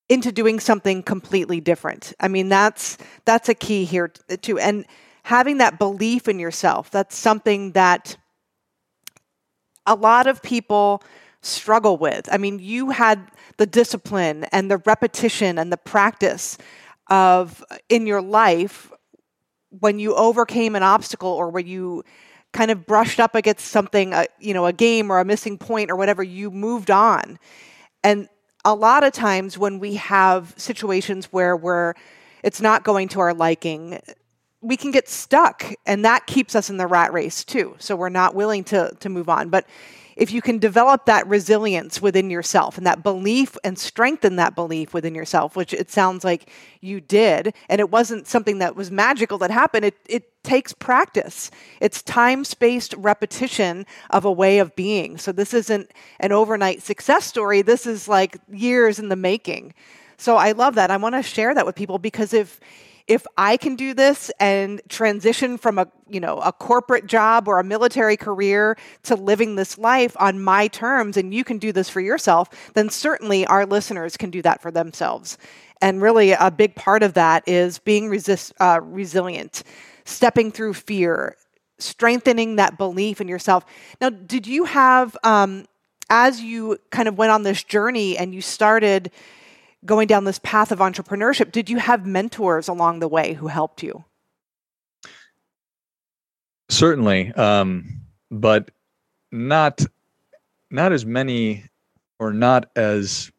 into 0.08 0.30
doing 0.30 0.60
something 0.60 1.02
completely 1.02 1.60
different. 1.60 2.12
I 2.20 2.28
mean, 2.28 2.48
that's 2.50 2.98
that's 3.24 3.48
a 3.48 3.54
key 3.54 3.84
here 3.84 4.08
too. 4.08 4.58
And 4.58 4.84
having 5.22 5.58
that 5.58 5.78
belief 5.78 6.28
in 6.28 6.38
yourself, 6.38 6.90
that's 6.90 7.16
something 7.16 7.72
that 7.72 8.16
a 9.86 9.94
lot 9.94 10.26
of 10.26 10.42
people 10.42 11.02
struggle 11.42 11.96
with. 11.96 12.28
I 12.32 12.38
mean, 12.38 12.58
you 12.58 12.90
had 12.90 13.30
the 13.58 13.66
discipline 13.66 14.44
and 14.44 14.70
the 14.70 14.78
repetition 14.78 15.58
and 15.58 15.70
the 15.72 15.76
practice 15.76 16.58
of 17.10 17.62
in 17.88 18.06
your 18.06 18.22
life 18.22 18.90
when 19.80 19.98
you 19.98 20.14
overcame 20.14 20.74
an 20.74 20.82
obstacle 20.82 21.28
or 21.28 21.50
when 21.50 21.66
you 21.66 22.04
kind 22.52 22.70
of 22.70 22.86
brushed 22.86 23.20
up 23.20 23.34
against 23.34 23.66
something, 23.66 24.14
uh, 24.14 24.24
you 24.38 24.54
know, 24.54 24.66
a 24.66 24.72
game 24.72 25.10
or 25.10 25.18
a 25.18 25.24
missing 25.24 25.58
point 25.58 25.90
or 25.90 25.96
whatever, 25.96 26.22
you 26.22 26.50
moved 26.50 26.90
on. 26.90 27.38
And 28.02 28.28
a 28.64 28.74
lot 28.74 29.04
of 29.04 29.12
times 29.12 29.58
when 29.58 29.80
we 29.80 29.96
have 29.96 30.54
situations 30.56 31.26
where 31.26 31.56
we're 31.56 31.94
it's 32.42 32.60
not 32.60 32.84
going 32.84 33.08
to 33.08 33.20
our 33.20 33.32
liking, 33.32 33.98
we 34.64 34.76
can 34.76 34.90
get 34.90 35.08
stuck 35.08 35.64
and 35.84 36.04
that 36.04 36.26
keeps 36.26 36.56
us 36.56 36.70
in 36.70 36.78
the 36.78 36.86
rat 36.86 37.12
race 37.12 37.44
too. 37.44 37.76
So 37.78 37.94
we're 37.94 38.08
not 38.08 38.34
willing 38.34 38.64
to 38.64 38.96
to 38.98 39.08
move 39.08 39.28
on. 39.28 39.50
But 39.50 39.66
if 40.16 40.32
you 40.32 40.40
can 40.40 40.58
develop 40.58 41.06
that 41.06 41.26
resilience 41.26 42.00
within 42.00 42.30
yourself 42.30 42.78
and 42.78 42.86
that 42.86 43.02
belief 43.02 43.56
and 43.64 43.78
strengthen 43.78 44.36
that 44.36 44.54
belief 44.54 44.94
within 44.94 45.14
yourself, 45.14 45.56
which 45.56 45.74
it 45.74 45.90
sounds 45.90 46.24
like 46.24 46.50
you 46.80 47.00
did, 47.00 47.52
and 47.68 47.80
it 47.80 47.90
wasn't 47.90 48.26
something 48.26 48.58
that 48.58 48.76
was 48.76 48.90
magical 48.90 49.38
that 49.38 49.50
happened, 49.50 49.84
it, 49.84 49.96
it 50.08 50.42
takes 50.44 50.72
practice. 50.72 51.50
It's 51.80 52.00
time 52.02 52.44
spaced 52.44 52.94
repetition 52.96 53.86
of 54.10 54.24
a 54.24 54.32
way 54.32 54.58
of 54.58 54.76
being. 54.76 55.18
So 55.18 55.32
this 55.32 55.52
isn't 55.52 55.90
an 56.20 56.32
overnight 56.32 56.82
success 56.82 57.24
story, 57.24 57.62
this 57.62 57.86
is 57.86 58.06
like 58.06 58.38
years 58.48 58.98
in 58.98 59.08
the 59.08 59.16
making. 59.16 59.74
So 60.16 60.36
I 60.36 60.52
love 60.52 60.76
that. 60.76 60.92
I 60.92 60.96
want 60.96 61.16
to 61.16 61.22
share 61.22 61.54
that 61.54 61.66
with 61.66 61.74
people 61.74 61.98
because 61.98 62.32
if 62.32 62.60
if 63.06 63.26
I 63.36 63.56
can 63.56 63.76
do 63.76 63.92
this 63.92 64.30
and 64.40 64.80
transition 64.88 65.58
from 65.58 65.78
a, 65.78 65.86
you 66.08 66.20
know, 66.20 66.38
a 66.38 66.52
corporate 66.52 67.06
job 67.06 67.48
or 67.48 67.58
a 67.58 67.64
military 67.64 68.16
career 68.16 68.76
to 69.02 69.14
living 69.14 69.56
this 69.56 69.76
life 69.76 70.16
on 70.18 70.42
my 70.42 70.68
terms 70.68 71.16
and 71.16 71.34
you 71.34 71.44
can 71.44 71.58
do 71.58 71.70
this 71.70 71.90
for 71.90 72.00
yourself, 72.00 72.48
then 72.74 72.88
certainly 72.88 73.46
our 73.46 73.66
listeners 73.66 74.16
can 74.16 74.30
do 74.30 74.40
that 74.42 74.62
for 74.62 74.70
themselves. 74.70 75.36
And 75.82 76.00
really 76.00 76.32
a 76.32 76.50
big 76.50 76.74
part 76.76 77.02
of 77.02 77.12
that 77.14 77.46
is 77.46 77.78
being 77.78 78.08
resist, 78.08 78.54
uh, 78.58 78.80
resilient, 78.82 79.64
stepping 80.06 80.50
through 80.50 80.74
fear, 80.74 81.36
strengthening 81.78 82.56
that 82.56 82.78
belief 82.78 83.20
in 83.20 83.28
yourself. 83.28 83.66
Now, 84.00 84.08
did 84.08 84.46
you 84.46 84.64
have 84.64 85.14
um, 85.24 85.66
as 86.08 86.40
you 86.40 86.78
kind 86.90 87.08
of 87.08 87.18
went 87.18 87.32
on 87.32 87.42
this 87.42 87.62
journey 87.62 88.16
and 88.16 88.34
you 88.34 88.40
started 88.40 89.10
going 89.86 90.06
down 90.06 90.24
this 90.24 90.38
path 90.38 90.72
of 90.72 90.78
entrepreneurship, 90.78 91.52
did 91.52 91.68
you 91.68 91.78
have 91.78 92.06
mentors 92.06 92.68
along 92.68 93.00
the 93.00 93.08
way 93.08 93.34
who 93.34 93.48
helped 93.48 93.82
you? 93.82 94.04
Certainly, 96.68 97.32
um, 97.32 98.00
but 98.30 98.70
not 99.30 99.84
not 100.70 100.92
as 100.92 101.04
many, 101.04 101.64
or 102.18 102.32
not 102.32 102.70
as 102.74 103.30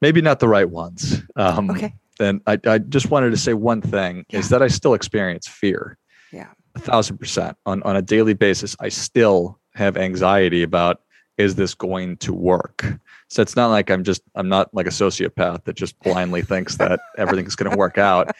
maybe 0.00 0.20
not 0.20 0.40
the 0.40 0.48
right 0.48 0.68
ones. 0.68 1.22
Um, 1.36 1.70
okay. 1.70 1.94
Then 2.18 2.40
I, 2.46 2.58
I 2.66 2.78
just 2.78 3.10
wanted 3.10 3.30
to 3.30 3.36
say 3.36 3.54
one 3.54 3.80
thing 3.80 4.26
yeah. 4.28 4.40
is 4.40 4.50
that 4.50 4.62
I 4.62 4.68
still 4.68 4.94
experience 4.94 5.46
fear. 5.46 5.96
Yeah. 6.32 6.48
A 6.74 6.80
thousand 6.80 7.18
percent 7.18 7.56
on 7.66 7.82
on 7.84 7.96
a 7.96 8.02
daily 8.02 8.34
basis. 8.34 8.76
I 8.80 8.88
still 8.88 9.58
have 9.74 9.96
anxiety 9.96 10.62
about 10.62 11.02
is 11.38 11.54
this 11.54 11.74
going 11.74 12.16
to 12.18 12.32
work? 12.32 12.84
So 13.32 13.40
it's 13.40 13.56
not 13.56 13.68
like 13.68 13.90
I'm 13.90 14.04
just 14.04 14.20
I'm 14.34 14.50
not 14.50 14.74
like 14.74 14.86
a 14.86 14.90
sociopath 14.90 15.64
that 15.64 15.74
just 15.74 15.98
blindly 16.00 16.42
thinks 16.42 16.76
that 16.76 17.00
everything's 17.16 17.56
going 17.56 17.72
to 17.72 17.78
work 17.78 17.96
out. 17.96 18.36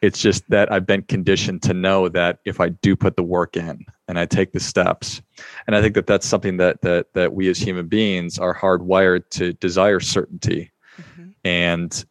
It's 0.00 0.18
just 0.18 0.48
that 0.48 0.72
I've 0.72 0.86
been 0.86 1.02
conditioned 1.02 1.62
to 1.64 1.74
know 1.74 2.08
that 2.08 2.38
if 2.46 2.58
I 2.58 2.70
do 2.70 2.96
put 2.96 3.16
the 3.16 3.22
work 3.22 3.54
in 3.54 3.84
and 4.08 4.18
I 4.18 4.24
take 4.24 4.52
the 4.52 4.60
steps, 4.60 5.20
and 5.66 5.76
I 5.76 5.82
think 5.82 5.94
that 5.94 6.06
that's 6.06 6.26
something 6.26 6.56
that 6.56 6.80
that 6.80 7.12
that 7.12 7.34
we 7.34 7.50
as 7.50 7.58
human 7.58 7.86
beings 7.86 8.38
are 8.38 8.56
hardwired 8.56 9.28
to 9.32 9.52
desire 9.52 10.00
certainty, 10.00 10.72
mm-hmm. 10.98 11.32
and 11.44 12.02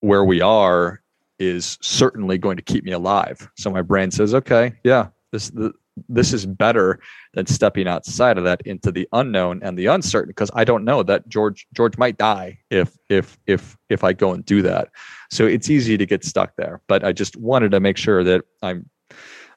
where 0.00 0.24
we 0.24 0.40
are 0.40 1.00
is 1.38 1.78
certainly 1.80 2.38
going 2.38 2.56
to 2.56 2.62
keep 2.62 2.82
me 2.82 2.90
alive. 2.90 3.48
So 3.56 3.70
my 3.70 3.82
brain 3.82 4.10
says, 4.10 4.34
okay, 4.34 4.72
yeah, 4.82 5.10
this 5.30 5.50
the, 5.50 5.72
this 6.08 6.32
is 6.32 6.46
better 6.46 7.00
than 7.34 7.46
stepping 7.46 7.86
outside 7.86 8.38
of 8.38 8.44
that 8.44 8.62
into 8.62 8.90
the 8.90 9.08
unknown 9.12 9.60
and 9.62 9.78
the 9.78 9.86
uncertain 9.86 10.30
because 10.30 10.50
I 10.54 10.64
don't 10.64 10.84
know 10.84 11.02
that 11.02 11.28
George 11.28 11.66
George 11.74 11.98
might 11.98 12.16
die 12.16 12.58
if 12.70 12.96
if 13.08 13.38
if 13.46 13.76
if 13.88 14.04
I 14.04 14.12
go 14.12 14.32
and 14.32 14.44
do 14.44 14.62
that. 14.62 14.88
So 15.30 15.46
it's 15.46 15.70
easy 15.70 15.96
to 15.96 16.06
get 16.06 16.24
stuck 16.24 16.56
there. 16.56 16.80
But 16.86 17.04
I 17.04 17.12
just 17.12 17.36
wanted 17.36 17.72
to 17.72 17.80
make 17.80 17.96
sure 17.96 18.24
that 18.24 18.42
I'm 18.62 18.88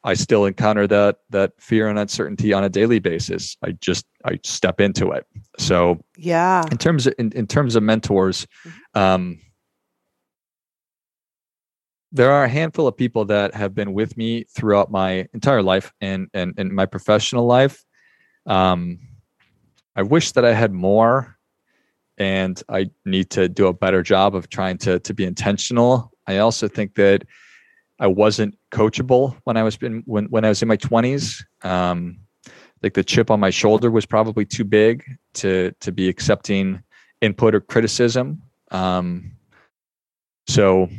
I 0.04 0.14
still 0.14 0.46
encounter 0.46 0.86
that 0.88 1.18
that 1.32 1.54
fear 1.60 1.88
and 1.88 1.98
uncertainty 1.98 2.54
on 2.54 2.64
a 2.64 2.70
daily 2.70 3.00
basis. 3.00 3.58
I 3.64 3.72
just 3.72 4.06
I 4.24 4.40
step 4.44 4.80
into 4.80 5.12
it. 5.12 5.26
So 5.58 6.04
yeah. 6.18 6.64
In 6.72 6.78
terms 6.78 7.08
of 7.08 7.16
in, 7.18 7.32
in 7.32 7.48
terms 7.48 7.76
of 7.76 7.84
mentors, 7.84 8.46
mm-hmm. 8.66 9.00
um, 9.00 9.40
there 12.16 12.32
are 12.32 12.46
a 12.46 12.50
handful 12.50 12.88
of 12.88 12.96
people 12.96 13.26
that 13.26 13.54
have 13.54 13.76
been 13.76 13.94
with 13.94 14.16
me 14.16 14.46
throughout 14.46 14.90
my 14.90 15.28
entire 15.34 15.62
life 15.62 15.94
and 16.00 16.28
and, 16.34 16.54
and 16.58 16.72
my 16.72 16.86
professional 16.86 17.46
life. 17.46 17.84
Um, 18.46 19.00
I 19.96 20.02
wish 20.02 20.32
that 20.32 20.46
I 20.46 20.54
had 20.54 20.72
more, 20.72 21.38
and 22.18 22.62
I 22.70 22.90
need 23.06 23.30
to 23.32 23.50
do 23.50 23.68
a 23.68 23.74
better 23.74 24.02
job 24.02 24.34
of 24.34 24.50
trying 24.50 24.78
to 24.80 25.00
to 25.00 25.14
be 25.14 25.26
intentional. 25.26 26.12
I 26.26 26.38
also 26.38 26.68
think 26.68 26.96
that 26.96 27.24
I 28.00 28.08
wasn't 28.08 28.58
coachable 28.72 29.36
when 29.44 29.58
I 29.58 29.64
was 29.64 29.78
in 29.82 30.04
when 30.06 30.26
when 30.26 30.46
I 30.46 30.50
was 30.50 30.62
in 30.62 30.68
my 30.70 30.78
twenties. 30.78 31.46
Um, 31.64 32.20
like 32.82 32.94
the 32.94 33.04
chip 33.04 33.30
on 33.30 33.40
my 33.40 33.50
shoulder 33.50 33.92
was 33.92 34.06
probably 34.06 34.46
too 34.46 34.64
big 34.64 35.04
to 35.36 35.74
to 35.82 35.92
be 35.92 36.08
accepting 36.08 36.82
input 37.22 37.56
or 37.56 37.62
criticism. 37.62 38.42
Um, 38.72 39.32
so 40.48 40.90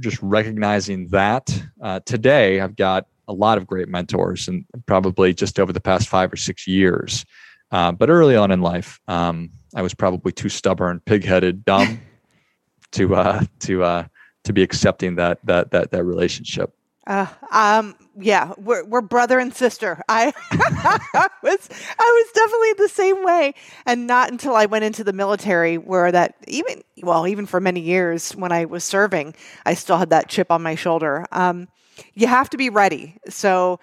just 0.00 0.20
recognizing 0.22 1.08
that 1.08 1.62
uh, 1.80 2.00
today, 2.04 2.60
I've 2.60 2.76
got 2.76 3.06
a 3.28 3.32
lot 3.32 3.58
of 3.58 3.66
great 3.66 3.88
mentors, 3.88 4.48
and 4.48 4.64
probably 4.86 5.32
just 5.34 5.60
over 5.60 5.72
the 5.72 5.80
past 5.80 6.08
five 6.08 6.32
or 6.32 6.36
six 6.36 6.66
years. 6.66 7.24
Uh, 7.70 7.92
but 7.92 8.10
early 8.10 8.36
on 8.36 8.50
in 8.50 8.60
life, 8.60 9.00
um, 9.08 9.50
I 9.74 9.82
was 9.82 9.94
probably 9.94 10.32
too 10.32 10.48
stubborn, 10.48 11.00
pig-headed, 11.06 11.64
dumb 11.64 12.00
to 12.92 13.14
uh, 13.14 13.44
to 13.60 13.84
uh, 13.84 14.04
to 14.44 14.52
be 14.52 14.62
accepting 14.62 15.16
that 15.16 15.38
that 15.44 15.70
that 15.70 15.90
that 15.90 16.04
relationship. 16.04 16.72
Uh, 17.06 17.26
um, 17.50 17.96
yeah, 18.20 18.52
we're 18.58 18.84
we're 18.84 19.00
brother 19.00 19.38
and 19.40 19.54
sister. 19.54 20.00
I, 20.08 20.32
I 20.52 21.28
was 21.42 21.68
I 21.98 22.24
was 22.24 22.32
definitely 22.32 22.72
the 22.84 22.88
same 22.88 23.24
way, 23.24 23.54
and 23.86 24.06
not 24.06 24.30
until 24.30 24.54
I 24.54 24.66
went 24.66 24.84
into 24.84 25.02
the 25.02 25.12
military 25.12 25.78
where 25.78 26.12
that 26.12 26.36
even 26.46 26.82
well 27.02 27.26
even 27.26 27.46
for 27.46 27.60
many 27.60 27.80
years 27.80 28.32
when 28.36 28.52
I 28.52 28.66
was 28.66 28.84
serving, 28.84 29.34
I 29.66 29.74
still 29.74 29.98
had 29.98 30.10
that 30.10 30.28
chip 30.28 30.52
on 30.52 30.62
my 30.62 30.76
shoulder. 30.76 31.26
Um, 31.32 31.68
you 32.14 32.28
have 32.28 32.48
to 32.50 32.56
be 32.56 32.70
ready. 32.70 33.16
So, 33.28 33.80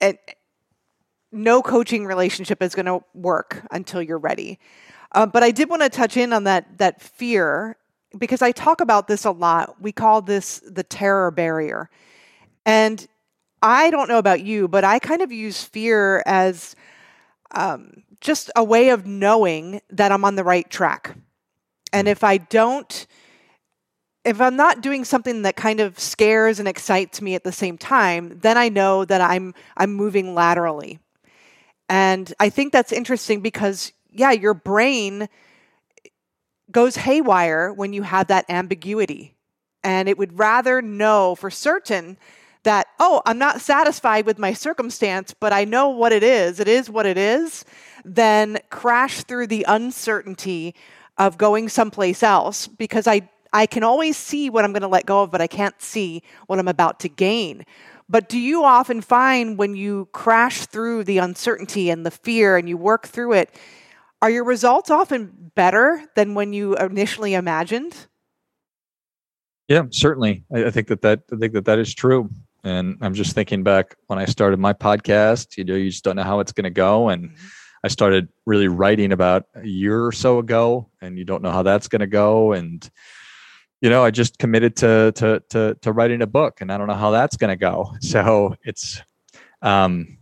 it, 0.00 0.18
no 1.30 1.62
coaching 1.62 2.04
relationship 2.04 2.62
is 2.62 2.74
going 2.74 2.86
to 2.86 3.00
work 3.14 3.62
until 3.70 4.02
you're 4.02 4.18
ready. 4.18 4.58
Uh, 5.12 5.24
but 5.24 5.42
I 5.42 5.52
did 5.52 5.70
want 5.70 5.82
to 5.82 5.88
touch 5.88 6.18
in 6.18 6.34
on 6.34 6.44
that 6.44 6.76
that 6.78 7.00
fear 7.00 7.76
because 8.18 8.42
I 8.42 8.52
talk 8.52 8.82
about 8.82 9.08
this 9.08 9.24
a 9.24 9.30
lot. 9.30 9.80
We 9.80 9.90
call 9.92 10.20
this 10.20 10.60
the 10.66 10.82
terror 10.82 11.30
barrier 11.30 11.88
and 12.64 13.06
I 13.62 13.90
don't 13.90 14.08
know 14.08 14.18
about 14.18 14.42
you, 14.42 14.66
but 14.68 14.84
I 14.84 14.98
kind 14.98 15.22
of 15.22 15.30
use 15.30 15.62
fear 15.62 16.22
as 16.26 16.74
um, 17.52 18.02
just 18.20 18.50
a 18.56 18.64
way 18.64 18.88
of 18.90 19.06
knowing 19.06 19.80
that 19.90 20.10
I'm 20.10 20.24
on 20.24 20.34
the 20.34 20.44
right 20.44 20.68
track. 20.68 21.16
And 21.92 22.08
if 22.08 22.24
I 22.24 22.38
don't, 22.38 23.06
if 24.24 24.40
I'm 24.40 24.56
not 24.56 24.80
doing 24.80 25.04
something 25.04 25.42
that 25.42 25.56
kind 25.56 25.80
of 25.80 25.98
scares 25.98 26.58
and 26.58 26.66
excites 26.66 27.20
me 27.20 27.34
at 27.34 27.44
the 27.44 27.52
same 27.52 27.78
time, 27.78 28.38
then 28.40 28.56
I 28.56 28.68
know 28.68 29.04
that 29.04 29.20
I'm 29.20 29.54
I'm 29.76 29.92
moving 29.92 30.34
laterally. 30.34 30.98
And 31.88 32.32
I 32.40 32.48
think 32.48 32.72
that's 32.72 32.92
interesting 32.92 33.42
because 33.42 33.92
yeah, 34.10 34.32
your 34.32 34.54
brain 34.54 35.28
goes 36.70 36.96
haywire 36.96 37.72
when 37.72 37.92
you 37.92 38.02
have 38.02 38.28
that 38.28 38.46
ambiguity. 38.48 39.36
And 39.84 40.08
it 40.08 40.16
would 40.16 40.38
rather 40.38 40.80
know 40.80 41.34
for 41.34 41.50
certain 41.50 42.16
that, 42.64 42.88
oh, 42.98 43.22
I'm 43.26 43.38
not 43.38 43.60
satisfied 43.60 44.26
with 44.26 44.38
my 44.38 44.52
circumstance, 44.52 45.34
but 45.38 45.52
I 45.52 45.64
know 45.64 45.88
what 45.88 46.12
it 46.12 46.22
is. 46.22 46.60
It 46.60 46.68
is 46.68 46.88
what 46.88 47.06
it 47.06 47.18
is. 47.18 47.64
then 48.04 48.58
crash 48.70 49.22
through 49.22 49.46
the 49.46 49.64
uncertainty 49.68 50.74
of 51.18 51.38
going 51.38 51.68
someplace 51.68 52.22
else 52.22 52.66
because 52.66 53.06
I, 53.06 53.28
I 53.52 53.66
can 53.66 53.84
always 53.84 54.16
see 54.16 54.50
what 54.50 54.64
I'm 54.64 54.72
going 54.72 54.82
to 54.82 54.88
let 54.88 55.06
go 55.06 55.22
of, 55.22 55.30
but 55.30 55.40
I 55.40 55.46
can't 55.46 55.80
see 55.80 56.22
what 56.48 56.58
I'm 56.58 56.66
about 56.66 56.98
to 57.00 57.08
gain. 57.08 57.64
But 58.08 58.28
do 58.28 58.38
you 58.38 58.64
often 58.64 59.00
find 59.00 59.56
when 59.56 59.76
you 59.76 60.08
crash 60.12 60.66
through 60.66 61.04
the 61.04 61.18
uncertainty 61.18 61.90
and 61.90 62.04
the 62.04 62.10
fear 62.10 62.56
and 62.56 62.68
you 62.68 62.76
work 62.76 63.06
through 63.06 63.34
it, 63.34 63.54
are 64.20 64.30
your 64.30 64.44
results 64.44 64.90
often 64.90 65.50
better 65.54 66.04
than 66.14 66.34
when 66.34 66.52
you 66.52 66.76
initially 66.76 67.34
imagined? 67.34 68.08
Yeah, 69.68 69.84
certainly. 69.90 70.44
I, 70.54 70.70
think 70.70 70.88
that 70.88 71.02
that 71.02 71.22
I 71.32 71.36
think 71.36 71.54
that 71.54 71.64
that 71.64 71.78
is 71.78 71.94
true. 71.94 72.30
And 72.64 72.98
I'm 73.00 73.14
just 73.14 73.34
thinking 73.34 73.62
back 73.62 73.96
when 74.06 74.18
I 74.18 74.24
started 74.26 74.58
my 74.58 74.72
podcast. 74.72 75.56
You 75.56 75.64
know, 75.64 75.74
you 75.74 75.90
just 75.90 76.04
don't 76.04 76.16
know 76.16 76.22
how 76.22 76.40
it's 76.40 76.52
going 76.52 76.64
to 76.64 76.70
go, 76.70 77.08
and 77.08 77.30
mm-hmm. 77.30 77.46
I 77.84 77.88
started 77.88 78.28
really 78.46 78.68
writing 78.68 79.12
about 79.12 79.46
a 79.54 79.66
year 79.66 80.06
or 80.06 80.12
so 80.12 80.38
ago, 80.38 80.88
and 81.00 81.18
you 81.18 81.24
don't 81.24 81.42
know 81.42 81.50
how 81.50 81.62
that's 81.62 81.88
going 81.88 82.00
to 82.00 82.06
go. 82.06 82.52
And 82.52 82.88
you 83.80 83.90
know, 83.90 84.04
I 84.04 84.12
just 84.12 84.38
committed 84.38 84.76
to 84.76 85.12
to 85.16 85.42
to 85.50 85.76
to 85.82 85.92
writing 85.92 86.22
a 86.22 86.26
book, 86.26 86.60
and 86.60 86.72
I 86.72 86.78
don't 86.78 86.86
know 86.86 86.94
how 86.94 87.10
that's 87.10 87.36
going 87.36 87.50
to 87.50 87.56
go. 87.56 87.94
So 88.00 88.54
it's, 88.62 89.02
um, 89.60 90.18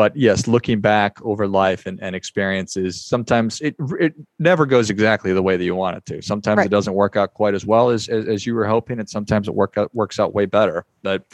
but 0.00 0.16
yes, 0.16 0.46
looking 0.46 0.80
back 0.80 1.20
over 1.20 1.46
life 1.46 1.84
and, 1.84 2.00
and 2.00 2.16
experiences, 2.16 3.04
sometimes 3.04 3.60
it 3.60 3.76
it 3.98 4.14
never 4.38 4.64
goes 4.64 4.88
exactly 4.88 5.34
the 5.34 5.42
way 5.42 5.58
that 5.58 5.64
you 5.64 5.74
want 5.74 5.94
it 5.94 6.06
to. 6.06 6.22
Sometimes 6.22 6.56
right. 6.56 6.66
it 6.68 6.70
doesn't 6.70 6.94
work 6.94 7.16
out 7.16 7.34
quite 7.34 7.52
as 7.52 7.66
well 7.66 7.90
as, 7.90 8.08
as, 8.08 8.26
as 8.26 8.46
you 8.46 8.54
were 8.54 8.66
hoping, 8.66 8.98
and 8.98 9.10
sometimes 9.10 9.46
it 9.46 9.54
work 9.54 9.76
out 9.76 9.94
works 9.94 10.18
out 10.18 10.32
way 10.32 10.46
better. 10.46 10.86
But 11.02 11.26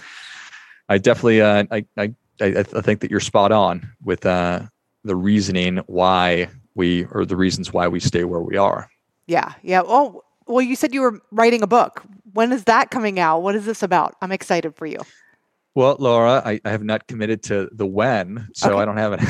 I 0.88 0.98
definitely, 0.98 1.42
uh, 1.42 1.62
I, 1.70 1.84
I 1.96 2.12
I 2.40 2.46
I 2.58 2.80
think 2.80 2.98
that 3.02 3.08
you're 3.08 3.20
spot 3.20 3.52
on 3.52 3.88
with 4.02 4.26
uh, 4.26 4.62
the 5.04 5.14
reasoning 5.14 5.76
why 5.86 6.48
we 6.74 7.04
or 7.12 7.24
the 7.24 7.36
reasons 7.36 7.72
why 7.72 7.86
we 7.86 8.00
stay 8.00 8.24
where 8.24 8.40
we 8.40 8.56
are. 8.56 8.90
Yeah, 9.28 9.54
yeah. 9.62 9.82
Oh, 9.84 10.24
well, 10.48 10.60
you 10.60 10.74
said 10.74 10.92
you 10.92 11.02
were 11.02 11.20
writing 11.30 11.62
a 11.62 11.68
book. 11.68 12.02
When 12.32 12.50
is 12.50 12.64
that 12.64 12.90
coming 12.90 13.20
out? 13.20 13.42
What 13.42 13.54
is 13.54 13.64
this 13.64 13.84
about? 13.84 14.16
I'm 14.20 14.32
excited 14.32 14.74
for 14.74 14.86
you. 14.86 14.98
Well, 15.76 15.94
Laura, 15.98 16.42
I, 16.42 16.58
I 16.64 16.70
have 16.70 16.82
not 16.82 17.06
committed 17.06 17.42
to 17.44 17.68
the 17.70 17.84
when, 17.84 18.48
so 18.54 18.70
okay. 18.70 18.80
I 18.80 18.84
don't 18.86 18.96
have 18.96 19.12
it. 19.12 19.20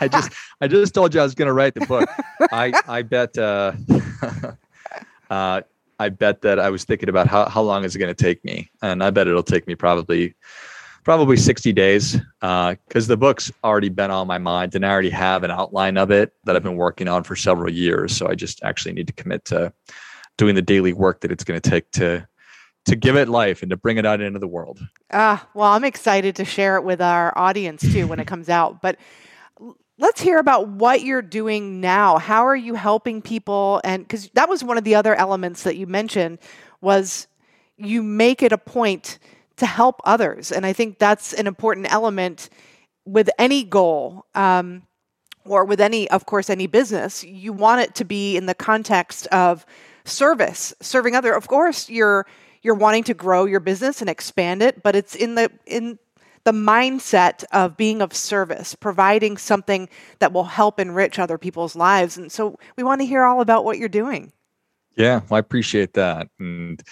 I 0.00 0.06
just 0.06 0.30
I 0.60 0.68
just 0.68 0.94
told 0.94 1.12
you 1.12 1.20
I 1.20 1.24
was 1.24 1.34
going 1.34 1.48
to 1.48 1.52
write 1.52 1.74
the 1.74 1.84
book. 1.84 2.08
I 2.52 2.72
I 2.86 3.02
bet 3.02 3.36
uh, 3.36 3.72
uh, 5.30 5.62
I 5.98 6.08
bet 6.08 6.42
that 6.42 6.60
I 6.60 6.70
was 6.70 6.84
thinking 6.84 7.08
about 7.08 7.26
how 7.26 7.48
how 7.48 7.62
long 7.62 7.82
is 7.82 7.96
it 7.96 7.98
going 7.98 8.14
to 8.14 8.24
take 8.24 8.44
me, 8.44 8.70
and 8.80 9.02
I 9.02 9.10
bet 9.10 9.26
it'll 9.26 9.42
take 9.42 9.66
me 9.66 9.74
probably 9.74 10.36
probably 11.02 11.36
60 11.36 11.72
days 11.72 12.12
because 12.40 13.08
uh, 13.08 13.08
the 13.08 13.16
book's 13.16 13.50
already 13.64 13.88
been 13.88 14.12
on 14.12 14.28
my 14.28 14.38
mind 14.38 14.74
and 14.74 14.84
I 14.86 14.90
already 14.90 15.10
have 15.10 15.42
an 15.42 15.50
outline 15.50 15.96
of 15.96 16.10
it 16.12 16.34
that 16.44 16.54
I've 16.54 16.62
been 16.62 16.76
working 16.76 17.08
on 17.08 17.24
for 17.24 17.34
several 17.34 17.72
years. 17.72 18.14
So 18.14 18.28
I 18.28 18.34
just 18.34 18.62
actually 18.62 18.92
need 18.92 19.06
to 19.06 19.12
commit 19.14 19.46
to 19.46 19.72
doing 20.36 20.54
the 20.54 20.62
daily 20.62 20.92
work 20.92 21.22
that 21.22 21.32
it's 21.32 21.42
going 21.42 21.58
to 21.58 21.70
take 21.70 21.90
to 21.92 22.28
to 22.86 22.96
give 22.96 23.16
it 23.16 23.28
life 23.28 23.62
and 23.62 23.70
to 23.70 23.76
bring 23.76 23.98
it 23.98 24.06
out 24.06 24.20
into 24.20 24.38
the 24.38 24.48
world. 24.48 24.80
Ah, 25.12 25.48
well, 25.54 25.72
I'm 25.72 25.84
excited 25.84 26.36
to 26.36 26.44
share 26.44 26.76
it 26.76 26.84
with 26.84 27.00
our 27.00 27.36
audience 27.36 27.82
too 27.82 28.06
when 28.06 28.20
it 28.20 28.26
comes 28.26 28.48
out. 28.48 28.80
But 28.82 28.96
let's 29.98 30.20
hear 30.20 30.38
about 30.38 30.68
what 30.68 31.02
you're 31.02 31.22
doing 31.22 31.80
now. 31.80 32.18
How 32.18 32.46
are 32.46 32.56
you 32.56 32.74
helping 32.74 33.22
people? 33.22 33.80
And 33.84 34.02
because 34.02 34.28
that 34.30 34.48
was 34.48 34.64
one 34.64 34.78
of 34.78 34.84
the 34.84 34.94
other 34.94 35.14
elements 35.14 35.62
that 35.64 35.76
you 35.76 35.86
mentioned 35.86 36.38
was 36.80 37.26
you 37.76 38.02
make 38.02 38.42
it 38.42 38.52
a 38.52 38.58
point 38.58 39.18
to 39.56 39.66
help 39.66 40.00
others, 40.04 40.50
and 40.50 40.64
I 40.64 40.72
think 40.72 40.98
that's 40.98 41.34
an 41.34 41.46
important 41.46 41.92
element 41.92 42.48
with 43.04 43.28
any 43.38 43.62
goal. 43.62 44.24
Um, 44.34 44.82
or 45.46 45.64
with 45.64 45.80
any, 45.80 46.08
of 46.10 46.26
course, 46.26 46.50
any 46.50 46.66
business, 46.66 47.24
you 47.24 47.52
want 47.52 47.80
it 47.80 47.94
to 47.96 48.04
be 48.04 48.36
in 48.36 48.46
the 48.46 48.54
context 48.54 49.26
of 49.28 49.64
service, 50.04 50.74
serving 50.80 51.14
other. 51.14 51.32
Of 51.32 51.48
course, 51.48 51.88
you're 51.88 52.26
you're 52.62 52.74
wanting 52.74 53.04
to 53.04 53.14
grow 53.14 53.44
your 53.44 53.60
business 53.60 54.00
and 54.00 54.10
expand 54.10 54.62
it, 54.62 54.82
but 54.82 54.94
it's 54.94 55.14
in 55.14 55.34
the 55.34 55.50
in 55.66 55.98
the 56.44 56.52
mindset 56.52 57.44
of 57.52 57.76
being 57.76 58.00
of 58.00 58.14
service, 58.14 58.74
providing 58.74 59.36
something 59.36 59.88
that 60.20 60.32
will 60.32 60.44
help 60.44 60.80
enrich 60.80 61.18
other 61.18 61.36
people's 61.36 61.76
lives. 61.76 62.16
And 62.16 62.32
so 62.32 62.58
we 62.76 62.82
want 62.82 63.00
to 63.02 63.06
hear 63.06 63.24
all 63.24 63.40
about 63.40 63.64
what 63.64 63.78
you're 63.78 63.88
doing. 63.88 64.32
Yeah, 64.96 65.20
well, 65.28 65.36
I 65.36 65.38
appreciate 65.38 65.94
that. 65.94 66.28
And 66.38 66.82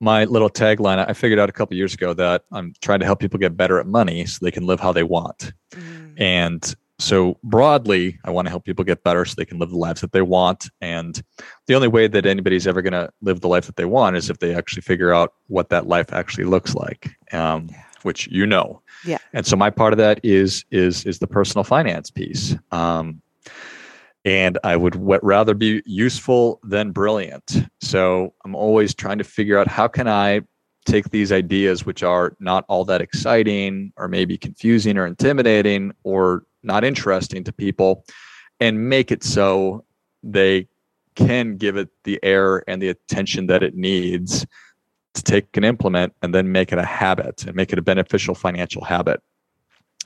my 0.00 0.24
little 0.24 0.50
tagline, 0.50 1.04
I 1.08 1.12
figured 1.12 1.38
out 1.38 1.48
a 1.48 1.52
couple 1.52 1.76
years 1.76 1.94
ago 1.94 2.14
that 2.14 2.44
I'm 2.52 2.74
trying 2.80 3.00
to 3.00 3.06
help 3.06 3.20
people 3.20 3.38
get 3.38 3.56
better 3.56 3.78
at 3.78 3.86
money 3.86 4.26
so 4.26 4.38
they 4.42 4.50
can 4.50 4.66
live 4.66 4.80
how 4.80 4.92
they 4.92 5.02
want. 5.02 5.52
Mm. 5.72 6.20
And 6.20 6.74
so 6.98 7.38
broadly 7.42 8.18
i 8.24 8.30
want 8.30 8.46
to 8.46 8.50
help 8.50 8.64
people 8.64 8.84
get 8.84 9.04
better 9.04 9.24
so 9.24 9.34
they 9.36 9.44
can 9.44 9.58
live 9.58 9.70
the 9.70 9.76
lives 9.76 10.00
that 10.00 10.12
they 10.12 10.22
want. 10.22 10.68
And 10.80 11.22
the 11.66 11.74
only 11.74 11.88
way 11.88 12.08
that 12.08 12.26
anybody's 12.26 12.66
ever 12.66 12.82
going 12.82 12.92
to 12.92 13.10
live 13.20 13.40
the 13.40 13.48
life 13.48 13.66
that 13.66 13.76
they 13.76 13.84
want 13.84 14.16
is 14.16 14.30
if 14.30 14.38
they 14.38 14.54
actually 14.54 14.82
figure 14.82 15.12
out 15.12 15.34
what 15.48 15.68
that 15.70 15.86
life 15.86 16.12
actually 16.12 16.44
looks 16.44 16.74
like 16.74 17.10
um, 17.32 17.68
yeah. 17.70 17.82
which 18.02 18.28
you 18.28 18.46
know. 18.46 18.82
Yeah. 19.04 19.18
And 19.32 19.46
so 19.46 19.56
my 19.56 19.70
part 19.70 19.92
of 19.92 19.98
that 19.98 20.20
is 20.22 20.64
is 20.70 21.04
is 21.04 21.18
the 21.18 21.26
personal 21.26 21.64
finance 21.64 22.10
piece. 22.10 22.56
Um, 22.72 23.22
and 24.24 24.58
i 24.64 24.74
would 24.74 24.96
rather 25.22 25.54
be 25.54 25.82
useful 25.86 26.60
than 26.64 26.90
brilliant. 26.92 27.68
So 27.80 28.34
i'm 28.44 28.54
always 28.54 28.94
trying 28.94 29.18
to 29.18 29.24
figure 29.24 29.58
out 29.58 29.68
how 29.68 29.88
can 29.88 30.08
i 30.08 30.40
take 30.86 31.10
these 31.10 31.32
ideas 31.32 31.84
which 31.84 32.02
are 32.02 32.36
not 32.38 32.64
all 32.68 32.84
that 32.84 33.00
exciting 33.00 33.92
or 33.96 34.08
maybe 34.08 34.38
confusing 34.38 34.96
or 34.96 35.06
intimidating 35.06 35.92
or 36.04 36.44
not 36.66 36.84
interesting 36.84 37.44
to 37.44 37.52
people 37.52 38.04
and 38.60 38.88
make 38.88 39.10
it 39.10 39.22
so 39.22 39.84
they 40.22 40.66
can 41.14 41.56
give 41.56 41.76
it 41.76 41.88
the 42.04 42.20
air 42.22 42.68
and 42.68 42.80
the 42.80 42.88
attention 42.88 43.46
that 43.46 43.62
it 43.62 43.74
needs 43.74 44.46
to 45.14 45.22
take 45.22 45.56
and 45.56 45.64
implement 45.64 46.14
and 46.22 46.34
then 46.34 46.52
make 46.52 46.72
it 46.72 46.78
a 46.78 46.84
habit 46.84 47.46
and 47.46 47.56
make 47.56 47.72
it 47.72 47.78
a 47.78 47.82
beneficial 47.82 48.34
financial 48.34 48.84
habit. 48.84 49.22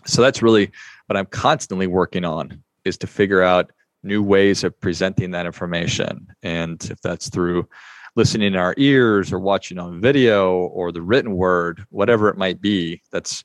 So 0.07 0.23
that's 0.23 0.41
really 0.41 0.71
what 1.07 1.17
i'm 1.17 1.27
constantly 1.27 1.87
working 1.87 2.25
on 2.25 2.63
is 2.85 2.97
to 2.99 3.07
figure 3.07 3.43
out 3.43 3.73
new 4.03 4.23
ways 4.23 4.65
of 4.65 4.79
presenting 4.81 5.33
that 5.33 5.45
information. 5.45 6.27
And 6.43 6.83
if 6.91 7.01
that's 7.03 7.29
through 7.29 7.69
listening 8.17 8.55
in 8.55 8.57
our 8.59 8.75
ears 8.79 9.33
or 9.33 9.39
watching 9.39 9.79
on 9.79 10.01
video 10.01 10.57
or 10.57 10.91
the 10.91 11.03
written 11.03 11.37
word 11.37 11.85
whatever 11.91 12.29
it 12.29 12.37
might 12.37 12.61
be 12.61 13.01
that's 13.13 13.45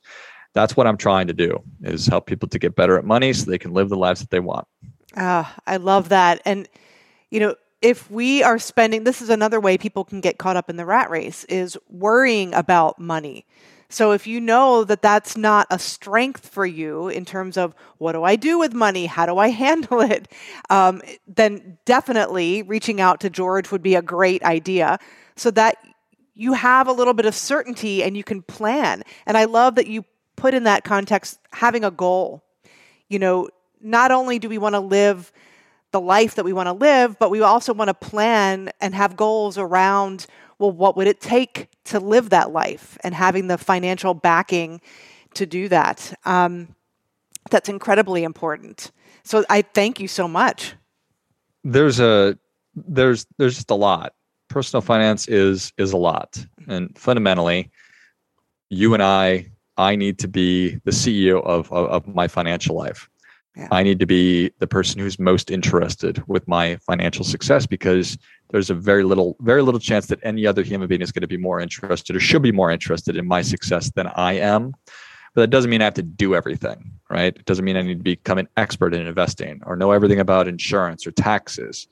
that's 0.56 0.76
what 0.76 0.86
I'm 0.86 0.96
trying 0.96 1.26
to 1.26 1.34
do 1.34 1.62
is 1.82 2.06
help 2.06 2.26
people 2.26 2.48
to 2.48 2.58
get 2.58 2.74
better 2.74 2.96
at 2.98 3.04
money 3.04 3.32
so 3.32 3.50
they 3.50 3.58
can 3.58 3.74
live 3.74 3.90
the 3.90 3.96
lives 3.96 4.20
that 4.20 4.30
they 4.30 4.40
want. 4.40 4.66
Ah, 5.16 5.54
I 5.66 5.76
love 5.76 6.08
that. 6.08 6.40
And 6.44 6.68
you 7.30 7.40
know, 7.40 7.54
if 7.82 8.10
we 8.10 8.42
are 8.42 8.58
spending 8.58 9.04
this 9.04 9.20
is 9.20 9.28
another 9.28 9.60
way 9.60 9.76
people 9.76 10.04
can 10.04 10.20
get 10.20 10.38
caught 10.38 10.56
up 10.56 10.70
in 10.70 10.76
the 10.76 10.86
rat 10.86 11.10
race 11.10 11.44
is 11.44 11.76
worrying 11.88 12.54
about 12.54 12.98
money. 12.98 13.44
So 13.88 14.12
if 14.12 14.26
you 14.26 14.40
know 14.40 14.82
that 14.84 15.02
that's 15.02 15.36
not 15.36 15.66
a 15.70 15.78
strength 15.78 16.48
for 16.48 16.66
you 16.66 17.08
in 17.08 17.24
terms 17.24 17.56
of 17.56 17.74
what 17.98 18.12
do 18.12 18.24
I 18.24 18.34
do 18.34 18.58
with 18.58 18.72
money, 18.72 19.06
how 19.06 19.26
do 19.26 19.38
I 19.38 19.48
handle 19.64 20.00
it, 20.00 20.28
um, 20.70 21.02
then 21.26 21.78
definitely 21.84 22.62
reaching 22.62 23.00
out 23.00 23.20
to 23.20 23.30
George 23.30 23.70
would 23.70 23.82
be 23.82 23.94
a 23.94 24.02
great 24.02 24.42
idea, 24.42 24.98
so 25.36 25.50
that 25.50 25.76
you 26.34 26.54
have 26.54 26.88
a 26.88 26.92
little 26.92 27.14
bit 27.14 27.26
of 27.26 27.34
certainty 27.34 28.02
and 28.02 28.16
you 28.16 28.24
can 28.24 28.42
plan. 28.42 29.02
And 29.26 29.36
I 29.36 29.44
love 29.44 29.74
that 29.76 29.86
you 29.86 30.04
put 30.36 30.54
in 30.54 30.64
that 30.64 30.84
context 30.84 31.38
having 31.50 31.84
a 31.84 31.90
goal. 31.90 32.44
You 33.08 33.18
know, 33.18 33.48
not 33.80 34.10
only 34.10 34.38
do 34.38 34.48
we 34.48 34.58
want 34.58 34.74
to 34.74 34.80
live 34.80 35.32
the 35.92 36.00
life 36.00 36.34
that 36.34 36.44
we 36.44 36.52
want 36.52 36.66
to 36.66 36.72
live, 36.72 37.18
but 37.18 37.30
we 37.30 37.40
also 37.40 37.72
want 37.72 37.88
to 37.88 37.94
plan 37.94 38.70
and 38.80 38.94
have 38.94 39.16
goals 39.16 39.56
around 39.58 40.26
well, 40.58 40.72
what 40.72 40.96
would 40.96 41.06
it 41.06 41.20
take 41.20 41.68
to 41.84 42.00
live 42.00 42.30
that 42.30 42.50
life 42.50 42.96
and 43.04 43.14
having 43.14 43.46
the 43.46 43.58
financial 43.58 44.14
backing 44.14 44.80
to 45.34 45.46
do 45.46 45.68
that. 45.68 46.12
Um, 46.24 46.74
that's 47.50 47.68
incredibly 47.68 48.24
important. 48.24 48.90
So 49.22 49.44
I 49.48 49.62
thank 49.62 50.00
you 50.00 50.08
so 50.08 50.26
much. 50.26 50.74
There's 51.62 52.00
a 52.00 52.38
there's 52.74 53.26
there's 53.38 53.56
just 53.56 53.70
a 53.70 53.74
lot. 53.74 54.14
Personal 54.48 54.80
finance 54.80 55.28
is 55.28 55.72
is 55.78 55.92
a 55.92 55.96
lot, 55.96 56.44
and 56.68 56.96
fundamentally, 56.96 57.70
you 58.70 58.94
and 58.94 59.02
I 59.02 59.50
I 59.76 59.96
need 59.96 60.18
to 60.20 60.28
be 60.28 60.76
the 60.84 60.90
CEO 60.90 61.42
of, 61.44 61.70
of, 61.72 61.88
of 61.88 62.14
my 62.14 62.28
financial 62.28 62.76
life. 62.76 63.08
Yeah. 63.56 63.68
I 63.70 63.82
need 63.82 63.98
to 64.00 64.06
be 64.06 64.50
the 64.58 64.66
person 64.66 65.00
who's 65.00 65.18
most 65.18 65.50
interested 65.50 66.22
with 66.26 66.46
my 66.46 66.76
financial 66.76 67.24
success 67.24 67.66
because 67.66 68.18
there's 68.50 68.68
a 68.68 68.74
very 68.74 69.02
little, 69.02 69.36
very 69.40 69.62
little 69.62 69.80
chance 69.80 70.06
that 70.06 70.20
any 70.22 70.46
other 70.46 70.62
human 70.62 70.88
being 70.88 71.00
is 71.00 71.10
going 71.10 71.22
to 71.22 71.26
be 71.26 71.38
more 71.38 71.58
interested 71.58 72.14
or 72.14 72.20
should 72.20 72.42
be 72.42 72.52
more 72.52 72.70
interested 72.70 73.16
in 73.16 73.26
my 73.26 73.40
success 73.40 73.90
than 73.92 74.08
I 74.08 74.34
am. 74.34 74.74
But 75.34 75.42
that 75.42 75.50
doesn't 75.50 75.70
mean 75.70 75.80
I 75.80 75.84
have 75.84 75.94
to 75.94 76.02
do 76.02 76.34
everything, 76.34 76.92
right? 77.10 77.34
It 77.34 77.44
doesn't 77.46 77.64
mean 77.64 77.76
I 77.76 77.82
need 77.82 77.98
to 77.98 78.02
become 78.02 78.38
an 78.38 78.48
expert 78.58 78.94
in 78.94 79.06
investing 79.06 79.62
or 79.64 79.74
know 79.76 79.92
everything 79.92 80.20
about 80.20 80.48
insurance 80.48 81.06
or 81.06 81.10
taxes. 81.12 81.88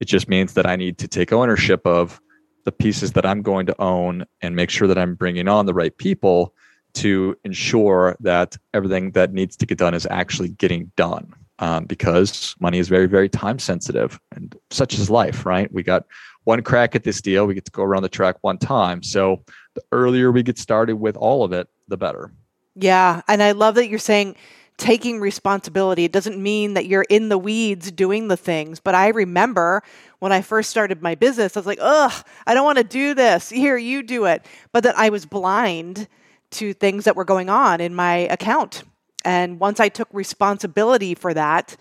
It 0.00 0.06
just 0.06 0.28
means 0.28 0.54
that 0.54 0.66
I 0.66 0.76
need 0.76 0.98
to 0.98 1.08
take 1.08 1.32
ownership 1.32 1.86
of 1.86 2.20
the 2.64 2.72
pieces 2.72 3.12
that 3.12 3.24
I'm 3.24 3.40
going 3.40 3.64
to 3.66 3.80
own 3.80 4.26
and 4.42 4.54
make 4.54 4.68
sure 4.68 4.88
that 4.88 4.98
I'm 4.98 5.14
bringing 5.14 5.48
on 5.48 5.64
the 5.64 5.74
right 5.74 5.96
people 5.96 6.54
to 6.94 7.36
ensure 7.44 8.16
that 8.20 8.56
everything 8.74 9.12
that 9.12 9.32
needs 9.32 9.56
to 9.56 9.66
get 9.66 9.78
done 9.78 9.94
is 9.94 10.06
actually 10.10 10.50
getting 10.50 10.90
done. 10.96 11.32
Um, 11.60 11.86
because 11.86 12.54
money 12.60 12.78
is 12.78 12.88
very, 12.88 13.06
very 13.06 13.28
time 13.28 13.58
sensitive, 13.58 14.20
and 14.32 14.54
such 14.70 14.94
is 14.94 15.10
life, 15.10 15.44
right? 15.44 15.72
We 15.72 15.82
got 15.82 16.04
one 16.44 16.62
crack 16.62 16.94
at 16.94 17.02
this 17.02 17.20
deal. 17.20 17.46
We 17.46 17.54
get 17.54 17.64
to 17.64 17.72
go 17.72 17.82
around 17.82 18.04
the 18.04 18.08
track 18.08 18.36
one 18.42 18.58
time. 18.58 19.02
So 19.02 19.42
the 19.74 19.82
earlier 19.90 20.30
we 20.30 20.44
get 20.44 20.56
started 20.56 20.96
with 20.96 21.16
all 21.16 21.42
of 21.42 21.52
it, 21.52 21.68
the 21.88 21.96
better. 21.96 22.32
Yeah. 22.76 23.22
And 23.26 23.42
I 23.42 23.52
love 23.52 23.74
that 23.74 23.88
you're 23.88 23.98
saying 23.98 24.36
taking 24.78 25.20
responsibility. 25.20 26.04
It 26.04 26.12
doesn't 26.12 26.40
mean 26.40 26.74
that 26.74 26.86
you're 26.86 27.04
in 27.10 27.28
the 27.28 27.36
weeds 27.36 27.90
doing 27.90 28.28
the 28.28 28.36
things. 28.36 28.80
But 28.80 28.94
I 28.94 29.08
remember 29.08 29.82
when 30.20 30.32
I 30.32 30.40
first 30.40 30.70
started 30.70 31.02
my 31.02 31.16
business, 31.16 31.56
I 31.56 31.60
was 31.60 31.66
like, 31.66 31.80
ugh, 31.80 32.24
I 32.46 32.54
don't 32.54 32.64
want 32.64 32.78
to 32.78 32.84
do 32.84 33.14
this. 33.14 33.50
Here, 33.50 33.76
you 33.76 34.02
do 34.02 34.24
it. 34.24 34.46
But 34.72 34.84
then 34.84 34.94
I 34.96 35.10
was 35.10 35.26
blind 35.26 36.08
to 36.50 36.72
things 36.72 37.04
that 37.04 37.16
were 37.16 37.24
going 37.24 37.50
on 37.50 37.80
in 37.80 37.94
my 37.94 38.16
account. 38.30 38.82
And 39.24 39.60
once 39.60 39.80
I 39.80 39.88
took 39.88 40.08
responsibility 40.12 41.14
for 41.14 41.34
that, 41.34 41.76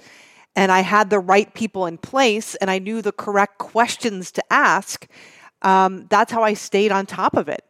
and 0.55 0.71
I 0.71 0.81
had 0.81 1.09
the 1.09 1.19
right 1.19 1.53
people 1.53 1.85
in 1.85 1.97
place, 1.97 2.55
and 2.55 2.69
I 2.71 2.79
knew 2.79 3.01
the 3.01 3.11
correct 3.11 3.59
questions 3.59 4.31
to 4.31 4.43
ask, 4.51 5.07
um, 5.61 6.07
that's 6.09 6.31
how 6.31 6.43
I 6.43 6.55
stayed 6.55 6.91
on 6.91 7.05
top 7.05 7.37
of 7.37 7.47
it. 7.47 7.63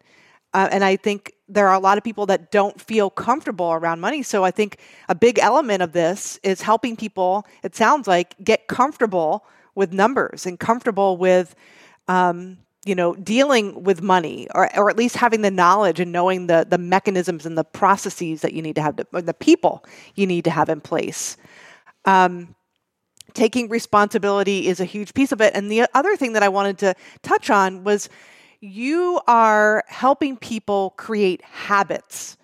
Uh, 0.54 0.70
and 0.72 0.84
I 0.84 0.96
think 0.96 1.34
there 1.50 1.68
are 1.68 1.76
a 1.76 1.80
lot 1.80 1.98
of 1.98 2.04
people 2.04 2.26
that 2.28 2.52
don't 2.52 2.80
feel 2.80 3.10
comfortable 3.10 3.72
around 3.72 4.00
money. 4.00 4.24
So 4.24 4.44
I 4.44 4.52
think 4.52 4.78
a 5.10 5.16
big 5.16 5.38
element 5.40 5.84
of 5.84 5.92
this 5.92 6.40
is 6.44 6.62
helping 6.62 6.96
people, 6.96 7.46
it 7.62 7.76
sounds 7.76 8.08
like, 8.08 8.36
get 8.44 8.68
comfortable 8.68 9.46
with 9.76 9.94
numbers 9.94 10.46
and 10.46 10.60
comfortable 10.60 11.18
with, 11.18 11.56
um, 12.08 12.58
you 12.88 12.96
know, 12.96 13.14
dealing 13.16 13.84
with 13.84 14.02
money 14.02 14.48
or, 14.56 14.76
or 14.78 14.90
at 14.90 14.98
least 14.98 15.18
having 15.18 15.42
the 15.42 15.52
knowledge 15.52 16.00
and 16.00 16.12
knowing 16.12 16.48
the, 16.48 16.66
the 16.70 16.78
mechanisms 16.78 17.46
and 17.46 17.58
the 17.58 17.64
processes 17.64 18.42
that 18.42 18.54
you 18.54 18.62
need 18.62 18.76
to 18.76 18.82
have, 18.82 18.96
to, 18.96 19.08
or 19.14 19.22
the 19.22 19.34
people 19.34 19.86
you 20.16 20.26
need 20.26 20.44
to 20.46 20.52
have 20.52 20.70
in 20.70 20.82
place. 20.82 21.38
Um, 22.06 22.56
taking 23.34 23.70
responsibility 23.70 24.68
is 24.68 24.80
a 24.80 24.86
huge 24.86 25.14
piece 25.14 25.32
of 25.32 25.42
it. 25.42 25.54
And 25.54 25.72
the 25.72 25.88
other 25.94 26.16
thing 26.16 26.34
that 26.34 26.44
I 26.44 26.50
wanted 26.50 26.78
to 26.80 26.96
touch 27.22 27.50
on 27.50 27.84
was 27.84 28.10
you 28.62 29.22
are 29.28 29.84
helping 29.88 30.38
people 30.38 30.92
create 30.92 31.44
habits. 31.44 32.38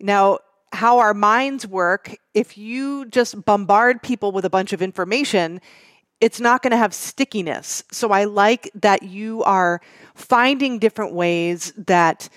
Now, 0.00 0.38
how 0.72 0.98
our 0.98 1.14
minds 1.14 1.66
work, 1.66 2.16
if 2.34 2.56
you 2.56 3.04
just 3.06 3.44
bombard 3.44 4.02
people 4.02 4.32
with 4.32 4.44
a 4.44 4.50
bunch 4.50 4.72
of 4.72 4.80
information, 4.80 5.60
it's 6.22 6.40
not 6.40 6.62
going 6.62 6.70
to 6.70 6.76
have 6.76 6.94
stickiness. 6.94 7.82
So 7.90 8.12
I 8.12 8.24
like 8.24 8.70
that 8.76 9.02
you 9.02 9.42
are 9.42 9.80
finding 10.14 10.78
different 10.78 11.14
ways 11.14 11.72
that 11.76 12.28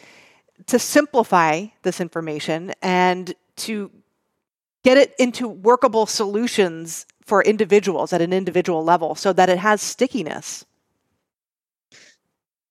to 0.66 0.80
simplify 0.80 1.68
this 1.84 2.02
information 2.02 2.74
and 2.82 3.36
to 3.58 3.92
get 4.84 4.98
it 4.98 5.14
into 5.20 5.48
workable 5.48 6.08
solutions 6.08 7.06
for 7.24 7.44
individuals 7.44 8.12
at 8.12 8.22
an 8.22 8.34
individual 8.34 8.84
level 8.84 9.14
so 9.14 9.32
that 9.34 9.50
it 9.50 9.60
has 9.60 9.84
stickiness. 9.84 10.66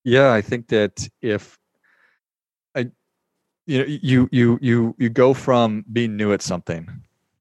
Yeah, 0.03 0.33
I 0.33 0.41
think 0.41 0.67
that 0.67 1.07
if 1.21 1.57
I, 2.75 2.91
you 3.65 3.79
know, 3.79 3.85
you 3.85 4.29
you 4.31 4.59
you 4.61 4.95
you 4.99 5.09
go 5.09 5.33
from 5.33 5.85
being 5.91 6.17
new 6.17 6.33
at 6.33 6.41
something, 6.41 6.89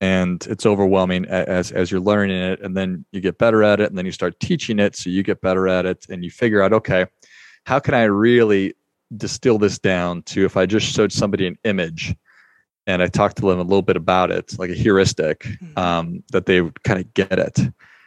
and 0.00 0.46
it's 0.48 0.66
overwhelming 0.66 1.24
as 1.26 1.72
as 1.72 1.90
you're 1.90 2.00
learning 2.00 2.36
it, 2.36 2.60
and 2.60 2.76
then 2.76 3.04
you 3.12 3.20
get 3.20 3.38
better 3.38 3.62
at 3.62 3.80
it, 3.80 3.88
and 3.88 3.98
then 3.98 4.06
you 4.06 4.12
start 4.12 4.38
teaching 4.40 4.78
it, 4.78 4.96
so 4.96 5.10
you 5.10 5.22
get 5.22 5.40
better 5.40 5.68
at 5.68 5.86
it, 5.86 6.06
and 6.08 6.24
you 6.24 6.30
figure 6.30 6.62
out, 6.62 6.72
okay, 6.72 7.06
how 7.66 7.78
can 7.78 7.94
I 7.94 8.04
really 8.04 8.74
distill 9.16 9.58
this 9.58 9.78
down 9.78 10.22
to 10.22 10.44
if 10.44 10.56
I 10.56 10.66
just 10.66 10.86
showed 10.86 11.12
somebody 11.12 11.46
an 11.46 11.56
image 11.64 12.14
and 12.86 13.02
I 13.02 13.06
talked 13.06 13.36
to 13.36 13.48
them 13.48 13.58
a 13.58 13.62
little 13.62 13.82
bit 13.82 13.96
about 13.96 14.30
it, 14.30 14.58
like 14.58 14.70
a 14.70 14.74
heuristic, 14.74 15.40
mm-hmm. 15.40 15.78
um, 15.78 16.22
that 16.32 16.46
they 16.46 16.60
would 16.60 16.82
kind 16.82 17.00
of 17.00 17.14
get 17.14 17.38
it. 17.38 17.58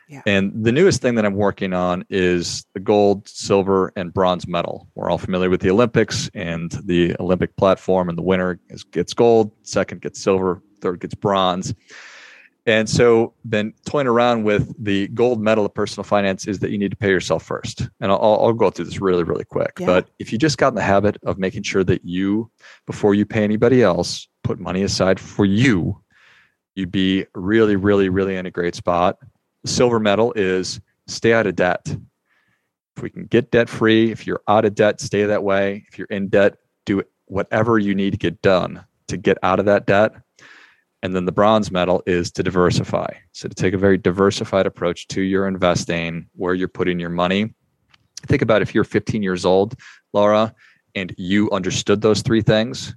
Yeah. 0.10 0.22
And 0.26 0.54
the 0.64 0.72
newest 0.72 1.02
thing 1.02 1.16
that 1.16 1.26
I'm 1.26 1.36
working 1.36 1.74
on 1.74 2.06
is 2.10 2.66
the 2.74 2.80
gold, 2.80 3.28
silver, 3.28 3.92
and 3.96 4.14
bronze 4.14 4.48
medal. 4.48 4.88
We're 4.96 5.10
all 5.10 5.18
familiar 5.18 5.50
with 5.50 5.62
the 5.62 5.70
Olympics 5.70 6.30
and 6.34 6.72
the 6.86 7.16
Olympic 7.20 7.56
platform, 7.58 8.08
and 8.08 8.18
the 8.18 8.22
winner 8.22 8.60
is, 8.70 8.84
gets 8.84 9.14
gold, 9.14 9.52
second 9.64 10.02
gets 10.02 10.22
silver, 10.22 10.62
third 10.82 11.00
gets 11.00 11.16
bronze. 11.16 11.74
And 12.66 12.90
so, 12.90 13.34
been 13.48 13.74
toying 13.86 14.08
around 14.08 14.44
with 14.44 14.74
the 14.84 15.08
gold 15.10 15.42
medal 15.42 15.66
of 15.66 15.74
personal 15.74 16.04
finance 16.04 16.48
is 16.48 16.60
that 16.60 16.70
you 16.70 16.78
need 16.78 16.92
to 16.92 16.98
pay 16.98 17.10
yourself 17.10 17.44
first. 17.44 17.88
And 18.02 18.12
I'll, 18.12 18.20
I'll 18.22 18.52
go 18.52 18.70
through 18.70 18.86
this 18.86 19.00
really, 19.00 19.24
really 19.24 19.46
quick. 19.46 19.78
Yeah. 19.80 19.86
But 19.86 20.10
if 20.20 20.34
you 20.34 20.38
just 20.38 20.58
got 20.58 20.70
in 20.70 20.76
the 20.76 20.82
habit 20.82 21.18
of 21.24 21.38
making 21.38 21.64
sure 21.64 21.86
that 21.86 22.04
you, 22.04 22.52
before 22.86 23.16
you 23.16 23.26
pay 23.26 23.46
anybody 23.46 23.84
else, 23.84 24.28
put 24.44 24.60
money 24.60 24.84
aside 24.84 25.18
for 25.18 25.46
you, 25.46 26.02
you'd 26.76 26.92
be 26.92 27.26
really, 27.34 27.78
really, 27.78 28.10
really 28.10 28.36
in 28.36 28.46
a 28.46 28.52
great 28.52 28.76
spot 28.76 29.18
silver 29.68 30.00
medal 30.00 30.34
is 30.36 30.80
stay 31.08 31.34
out 31.34 31.48
of 31.48 31.56
debt. 31.56 31.96
If 32.96 33.04
we 33.04 33.10
can 33.10 33.26
get 33.26 33.52
debt 33.52 33.70
free, 33.70 34.12
if 34.12 34.26
you're 34.26 34.42
out 34.48 34.66
of 34.66 34.74
debt, 34.76 35.00
stay 35.00 35.26
that 35.26 35.44
way. 35.44 35.86
If 35.88 35.98
you're 35.98 36.08
in 36.08 36.30
debt, 36.30 36.58
do 36.86 37.04
whatever 37.26 37.78
you 37.78 37.94
need 37.94 38.12
to 38.12 38.18
get 38.18 38.42
done 38.42 38.84
to 39.08 39.18
get 39.18 39.38
out 39.44 39.60
of 39.60 39.66
that 39.66 39.86
debt. 39.86 40.14
And 41.04 41.16
then 41.16 41.26
the 41.26 41.32
bronze 41.32 41.72
medal 41.72 42.02
is 42.08 42.32
to 42.32 42.44
diversify. 42.44 43.08
So 43.32 43.48
to 43.48 43.56
take 43.56 43.74
a 43.74 43.78
very 43.78 43.98
diversified 43.98 44.66
approach 44.66 45.08
to 45.10 45.22
your 45.22 45.48
investing, 45.48 46.28
where 46.34 46.54
you're 46.54 46.68
putting 46.68 47.00
your 47.00 47.10
money. 47.10 47.54
Think 48.26 48.42
about 48.42 48.62
if 48.62 48.74
you're 48.74 48.84
15 48.84 49.22
years 49.22 49.46
old, 49.46 49.76
Laura, 50.14 50.54
and 50.96 51.14
you 51.18 51.52
understood 51.52 52.02
those 52.02 52.24
three 52.24 52.42
things, 52.42 52.96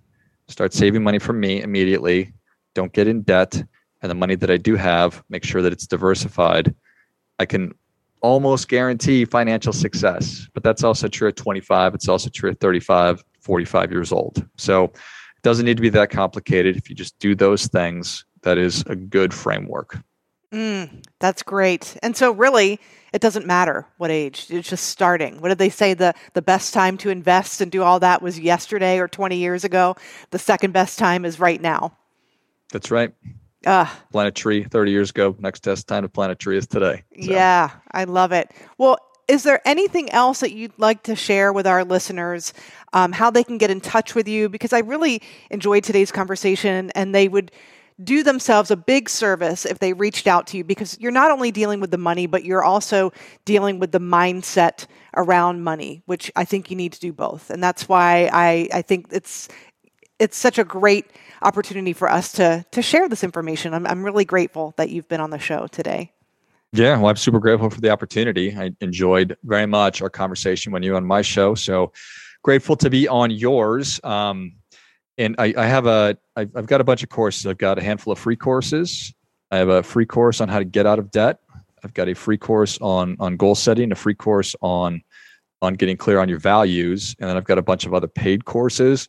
start 0.48 0.72
saving 0.72 1.02
money 1.02 1.18
from 1.18 1.38
me 1.38 1.62
immediately. 1.62 2.32
Don't 2.74 2.92
get 2.92 3.06
in 3.06 3.22
debt 3.22 3.62
and 4.02 4.10
the 4.10 4.14
money 4.14 4.34
that 4.34 4.50
I 4.50 4.56
do 4.56 4.76
have, 4.76 5.22
make 5.28 5.44
sure 5.44 5.62
that 5.62 5.72
it's 5.72 5.86
diversified, 5.86 6.74
I 7.38 7.46
can 7.46 7.74
almost 8.22 8.68
guarantee 8.68 9.24
financial 9.24 9.72
success. 9.72 10.48
But 10.54 10.62
that's 10.62 10.84
also 10.84 11.08
true 11.08 11.28
at 11.28 11.36
25. 11.36 11.94
It's 11.94 12.08
also 12.08 12.30
true 12.30 12.50
at 12.50 12.60
35, 12.60 13.22
45 13.40 13.92
years 13.92 14.12
old. 14.12 14.46
So 14.56 14.92
doesn't 15.42 15.64
need 15.64 15.76
to 15.76 15.82
be 15.82 15.88
that 15.90 16.10
complicated. 16.10 16.76
If 16.76 16.90
you 16.90 16.96
just 16.96 17.18
do 17.18 17.34
those 17.34 17.66
things, 17.66 18.24
that 18.42 18.58
is 18.58 18.82
a 18.86 18.96
good 18.96 19.32
framework. 19.34 19.98
Mm, 20.52 21.04
that's 21.20 21.42
great. 21.42 21.96
And 22.02 22.16
so, 22.16 22.32
really, 22.32 22.80
it 23.12 23.20
doesn't 23.20 23.46
matter 23.46 23.86
what 23.98 24.10
age. 24.10 24.46
It's 24.50 24.68
just 24.68 24.88
starting. 24.88 25.40
What 25.40 25.50
did 25.50 25.58
they 25.58 25.68
say? 25.68 25.94
The 25.94 26.14
the 26.34 26.42
best 26.42 26.74
time 26.74 26.96
to 26.98 27.10
invest 27.10 27.60
and 27.60 27.70
do 27.70 27.82
all 27.82 28.00
that 28.00 28.20
was 28.20 28.38
yesterday 28.38 28.98
or 28.98 29.06
20 29.06 29.36
years 29.36 29.64
ago. 29.64 29.96
The 30.30 30.38
second 30.38 30.72
best 30.72 30.98
time 30.98 31.24
is 31.24 31.38
right 31.38 31.60
now. 31.60 31.96
That's 32.72 32.90
right. 32.90 33.12
Uh, 33.66 33.86
plant 34.10 34.28
a 34.28 34.32
tree 34.32 34.64
30 34.64 34.90
years 34.90 35.10
ago. 35.10 35.36
Next 35.38 35.60
test 35.60 35.86
time 35.86 36.02
to 36.02 36.08
plant 36.08 36.32
a 36.32 36.34
tree 36.34 36.56
is 36.56 36.66
today. 36.66 37.04
So. 37.20 37.30
Yeah, 37.32 37.70
I 37.92 38.04
love 38.04 38.32
it. 38.32 38.50
Well, 38.78 38.98
is 39.30 39.44
there 39.44 39.60
anything 39.64 40.10
else 40.10 40.40
that 40.40 40.52
you'd 40.52 40.76
like 40.76 41.04
to 41.04 41.14
share 41.14 41.52
with 41.52 41.64
our 41.64 41.84
listeners? 41.84 42.52
Um, 42.92 43.12
how 43.12 43.30
they 43.30 43.44
can 43.44 43.58
get 43.58 43.70
in 43.70 43.80
touch 43.80 44.16
with 44.16 44.26
you? 44.26 44.48
Because 44.48 44.72
I 44.72 44.80
really 44.80 45.22
enjoyed 45.50 45.84
today's 45.84 46.10
conversation, 46.10 46.90
and 46.96 47.14
they 47.14 47.28
would 47.28 47.52
do 48.02 48.24
themselves 48.24 48.72
a 48.72 48.76
big 48.76 49.08
service 49.08 49.64
if 49.64 49.78
they 49.78 49.92
reached 49.92 50.26
out 50.26 50.48
to 50.48 50.56
you 50.56 50.64
because 50.64 50.98
you're 50.98 51.12
not 51.12 51.30
only 51.30 51.52
dealing 51.52 51.78
with 51.78 51.92
the 51.92 51.98
money, 51.98 52.26
but 52.26 52.44
you're 52.44 52.64
also 52.64 53.12
dealing 53.44 53.78
with 53.78 53.92
the 53.92 54.00
mindset 54.00 54.86
around 55.14 55.62
money, 55.62 56.02
which 56.06 56.32
I 56.34 56.44
think 56.44 56.68
you 56.70 56.76
need 56.76 56.92
to 56.94 57.00
do 57.00 57.12
both. 57.12 57.50
And 57.50 57.62
that's 57.62 57.88
why 57.88 58.28
I, 58.32 58.68
I 58.72 58.82
think 58.82 59.08
it's 59.12 59.48
it's 60.18 60.36
such 60.36 60.58
a 60.58 60.64
great 60.64 61.06
opportunity 61.40 61.92
for 61.92 62.10
us 62.10 62.32
to 62.32 62.64
to 62.72 62.82
share 62.82 63.08
this 63.08 63.22
information. 63.22 63.74
I'm 63.74 63.86
I'm 63.86 64.02
really 64.02 64.24
grateful 64.24 64.74
that 64.76 64.90
you've 64.90 65.08
been 65.08 65.20
on 65.20 65.30
the 65.30 65.38
show 65.38 65.68
today. 65.68 66.10
Yeah, 66.72 66.96
well, 66.98 67.08
I'm 67.08 67.16
super 67.16 67.40
grateful 67.40 67.68
for 67.68 67.80
the 67.80 67.90
opportunity. 67.90 68.56
I 68.56 68.70
enjoyed 68.80 69.36
very 69.42 69.66
much 69.66 70.02
our 70.02 70.10
conversation 70.10 70.70
when 70.72 70.84
you 70.84 70.94
on 70.94 71.04
my 71.04 71.20
show. 71.20 71.54
So 71.56 71.92
grateful 72.44 72.76
to 72.76 72.88
be 72.88 73.08
on 73.08 73.30
yours. 73.30 74.00
Um, 74.04 74.54
and 75.18 75.34
I, 75.38 75.52
I 75.56 75.66
have 75.66 75.86
a 75.86 76.16
I've, 76.36 76.56
I've 76.56 76.66
got 76.66 76.80
a 76.80 76.84
bunch 76.84 77.02
of 77.02 77.08
courses. 77.08 77.46
I've 77.46 77.58
got 77.58 77.78
a 77.78 77.82
handful 77.82 78.12
of 78.12 78.18
free 78.18 78.36
courses. 78.36 79.12
I 79.50 79.56
have 79.58 79.68
a 79.68 79.82
free 79.82 80.06
course 80.06 80.40
on 80.40 80.48
how 80.48 80.60
to 80.60 80.64
get 80.64 80.86
out 80.86 81.00
of 81.00 81.10
debt. 81.10 81.40
I've 81.82 81.92
got 81.92 82.08
a 82.08 82.14
free 82.14 82.38
course 82.38 82.78
on 82.80 83.16
on 83.18 83.36
goal 83.36 83.56
setting, 83.56 83.90
a 83.90 83.96
free 83.96 84.14
course 84.14 84.54
on 84.62 85.02
on 85.62 85.74
getting 85.74 85.96
clear 85.96 86.20
on 86.20 86.28
your 86.28 86.38
values, 86.38 87.16
and 87.18 87.28
then 87.28 87.36
I've 87.36 87.44
got 87.44 87.58
a 87.58 87.62
bunch 87.62 87.84
of 87.84 87.92
other 87.92 88.06
paid 88.08 88.44
courses 88.44 89.08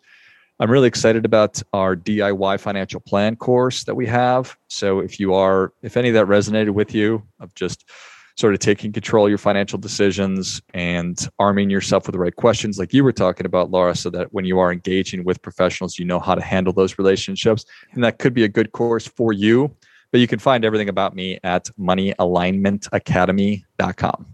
I'm 0.62 0.70
really 0.70 0.88
excited 0.88 1.26
about 1.26 1.60
our 1.74 1.96
DIY 1.96 2.60
financial 2.60 3.00
plan 3.00 3.36
course 3.36 3.84
that 3.86 3.96
we 3.96 4.06
have. 4.06 4.56
So 4.68 5.00
if 5.00 5.20
you 5.20 5.34
are, 5.34 5.74
if 5.82 5.98
any 5.98 6.10
of 6.10 6.14
that 6.14 6.28
resonated 6.28 6.70
with 6.70 6.94
you, 6.94 7.24
of 7.40 7.52
just 7.56 7.90
sort 8.38 8.54
of 8.54 8.60
taking 8.60 8.92
control 8.92 9.26
of 9.26 9.30
your 9.30 9.40
financial 9.40 9.80
decisions 9.80 10.62
and 10.76 11.28
arming 11.40 11.72
yourself 11.72 12.06
with 12.06 12.14
the 12.14 12.20
right 12.20 12.36
questions, 12.36 12.78
like 12.78 12.94
you 12.94 13.04
were 13.04 13.12
talking 13.12 13.48
about, 13.48 13.72
Laura, 13.72 13.96
so 13.96 14.12
that 14.12 14.32
when 14.34 14.46
you 14.46 14.60
are 14.60 14.72
engaging 14.72 15.24
with 15.24 15.42
professionals, 15.42 15.98
you 15.98 16.06
know 16.06 16.20
how 16.20 16.36
to 16.36 16.44
handle 16.44 16.74
those 16.74 17.00
relationships. 17.00 17.66
And 17.94 18.04
that 18.04 18.20
could 18.20 18.36
be 18.36 18.44
a 18.44 18.48
good 18.48 18.72
course 18.72 19.08
for 19.08 19.34
you. 19.34 19.76
But 20.12 20.20
you 20.20 20.28
can 20.28 20.38
find 20.38 20.64
everything 20.64 20.90
about 20.90 21.16
me 21.16 21.40
at 21.44 21.72
moneyalignmentacademy.com. 21.80 24.26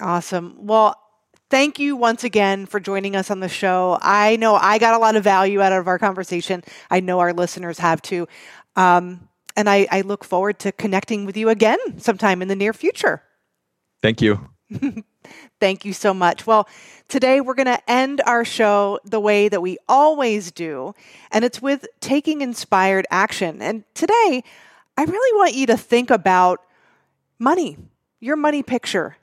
Awesome. 0.00 0.54
Well, 0.56 1.03
thank 1.50 1.78
you 1.78 1.96
once 1.96 2.24
again 2.24 2.66
for 2.66 2.80
joining 2.80 3.16
us 3.16 3.30
on 3.30 3.40
the 3.40 3.48
show. 3.48 3.98
I 4.00 4.36
know 4.36 4.54
I 4.54 4.78
got 4.78 4.94
a 4.94 4.98
lot 4.98 5.16
of 5.16 5.24
value 5.24 5.60
out 5.60 5.72
of 5.72 5.86
our 5.86 5.98
conversation. 5.98 6.62
I 6.90 7.00
know 7.00 7.20
our 7.20 7.32
listeners 7.32 7.78
have 7.78 8.02
too. 8.02 8.28
Um, 8.76 9.28
and 9.56 9.68
I, 9.68 9.86
I 9.90 10.00
look 10.00 10.24
forward 10.24 10.58
to 10.60 10.72
connecting 10.72 11.24
with 11.24 11.36
you 11.36 11.48
again 11.48 11.78
sometime 11.98 12.42
in 12.42 12.48
the 12.48 12.56
near 12.56 12.72
future. 12.72 13.22
Thank 14.02 14.20
you. 14.20 14.48
Thank 15.60 15.84
you 15.84 15.92
so 15.92 16.12
much. 16.12 16.46
Well, 16.46 16.68
today 17.08 17.40
we're 17.40 17.54
going 17.54 17.66
to 17.66 17.90
end 17.90 18.20
our 18.26 18.44
show 18.44 18.98
the 19.04 19.20
way 19.20 19.48
that 19.48 19.62
we 19.62 19.78
always 19.88 20.50
do, 20.50 20.94
and 21.30 21.44
it's 21.44 21.62
with 21.62 21.86
taking 22.00 22.40
inspired 22.40 23.06
action. 23.10 23.62
And 23.62 23.84
today, 23.94 24.42
I 24.96 25.04
really 25.04 25.38
want 25.38 25.54
you 25.54 25.66
to 25.66 25.76
think 25.76 26.10
about 26.10 26.60
money, 27.38 27.78
your 28.20 28.36
money 28.36 28.62
picture. 28.62 29.16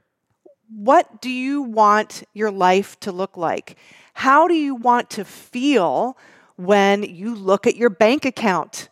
What 0.73 1.21
do 1.21 1.29
you 1.29 1.63
want 1.63 2.23
your 2.33 2.49
life 2.49 2.97
to 3.01 3.11
look 3.11 3.35
like? 3.35 3.77
How 4.13 4.47
do 4.47 4.53
you 4.53 4.75
want 4.75 5.09
to 5.11 5.25
feel 5.25 6.17
when 6.55 7.03
you 7.03 7.35
look 7.35 7.67
at 7.67 7.75
your 7.75 7.89
bank 7.89 8.23
account? 8.23 8.87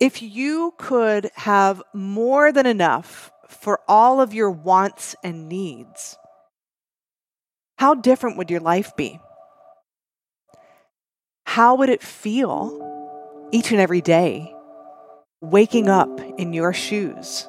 If 0.00 0.22
you 0.22 0.74
could 0.78 1.30
have 1.34 1.82
more 1.92 2.52
than 2.52 2.64
enough 2.64 3.32
for 3.48 3.80
all 3.88 4.20
of 4.20 4.32
your 4.32 4.52
wants 4.52 5.16
and 5.24 5.48
needs, 5.48 6.16
how 7.78 7.94
different 7.94 8.36
would 8.36 8.50
your 8.50 8.60
life 8.60 8.94
be? 8.96 9.18
How 11.44 11.74
would 11.74 11.88
it 11.88 12.02
feel 12.02 13.48
each 13.50 13.72
and 13.72 13.80
every 13.80 14.00
day 14.00 14.54
waking 15.40 15.88
up 15.88 16.20
in 16.38 16.52
your 16.52 16.72
shoes? 16.72 17.48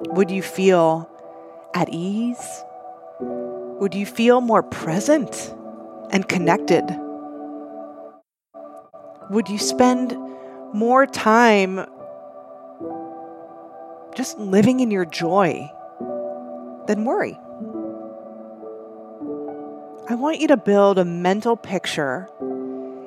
Would 0.00 0.32
you 0.32 0.42
feel 0.42 1.12
at 1.76 1.90
ease? 1.90 2.64
Would 3.20 3.94
you 3.94 4.06
feel 4.06 4.40
more 4.40 4.62
present 4.62 5.54
and 6.10 6.26
connected? 6.26 6.84
Would 9.28 9.50
you 9.50 9.58
spend 9.58 10.16
more 10.72 11.04
time 11.04 11.84
just 14.14 14.38
living 14.38 14.80
in 14.80 14.90
your 14.90 15.04
joy 15.04 15.70
than 16.86 17.04
worry? 17.04 17.38
I 20.08 20.14
want 20.14 20.40
you 20.40 20.48
to 20.48 20.56
build 20.56 20.98
a 20.98 21.04
mental 21.04 21.58
picture 21.58 22.26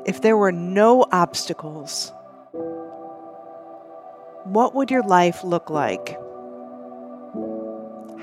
if 0.05 0.21
there 0.21 0.38
were 0.38 0.51
no 0.51 1.08
obstacles. 1.12 2.13
What 4.43 4.75
would 4.75 4.91
your 4.91 5.03
life 5.03 5.43
look 5.43 5.71
like? 5.71 6.19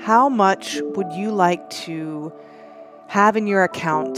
How 0.07 0.29
much 0.29 0.79
would 0.81 1.11
you 1.11 1.31
like 1.31 1.69
to 1.81 2.31
have 3.07 3.35
in 3.35 3.45
your 3.45 3.65
account 3.65 4.15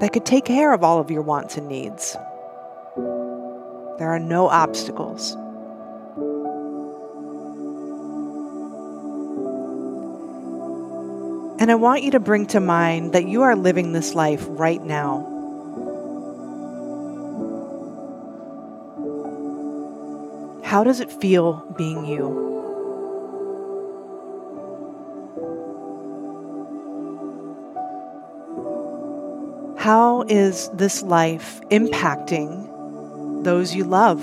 that 0.00 0.10
could 0.14 0.24
take 0.24 0.46
care 0.46 0.72
of 0.72 0.82
all 0.82 0.98
of 0.98 1.10
your 1.10 1.20
wants 1.20 1.58
and 1.58 1.68
needs? 1.68 2.16
There 3.98 4.08
are 4.08 4.18
no 4.18 4.48
obstacles. 4.48 5.32
And 11.60 11.70
I 11.70 11.74
want 11.74 12.04
you 12.04 12.12
to 12.12 12.20
bring 12.20 12.46
to 12.46 12.60
mind 12.60 13.12
that 13.12 13.28
you 13.28 13.42
are 13.42 13.54
living 13.54 13.92
this 13.92 14.14
life 14.14 14.46
right 14.48 14.82
now. 14.82 15.28
How 20.64 20.82
does 20.82 21.00
it 21.00 21.12
feel 21.12 21.62
being 21.76 22.06
you? 22.06 22.51
How 29.82 30.22
is 30.28 30.70
this 30.74 31.02
life 31.02 31.60
impacting 31.70 33.42
those 33.42 33.74
you 33.74 33.82
love? 33.82 34.20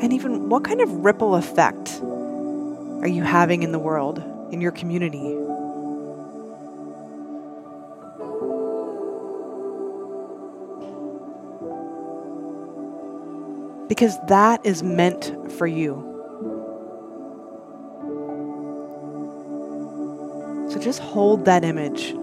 And 0.00 0.12
even 0.12 0.48
what 0.48 0.62
kind 0.62 0.80
of 0.80 0.88
ripple 1.04 1.34
effect 1.34 2.00
are 2.00 3.08
you 3.08 3.24
having 3.24 3.64
in 3.64 3.72
the 3.72 3.80
world, 3.80 4.22
in 4.52 4.60
your 4.60 4.70
community? 4.70 5.34
Because 13.88 14.16
that 14.28 14.64
is 14.64 14.84
meant 14.84 15.50
for 15.58 15.66
you. 15.66 16.15
Just 20.86 21.00
hold 21.00 21.46
that 21.46 21.64
image. 21.64 22.14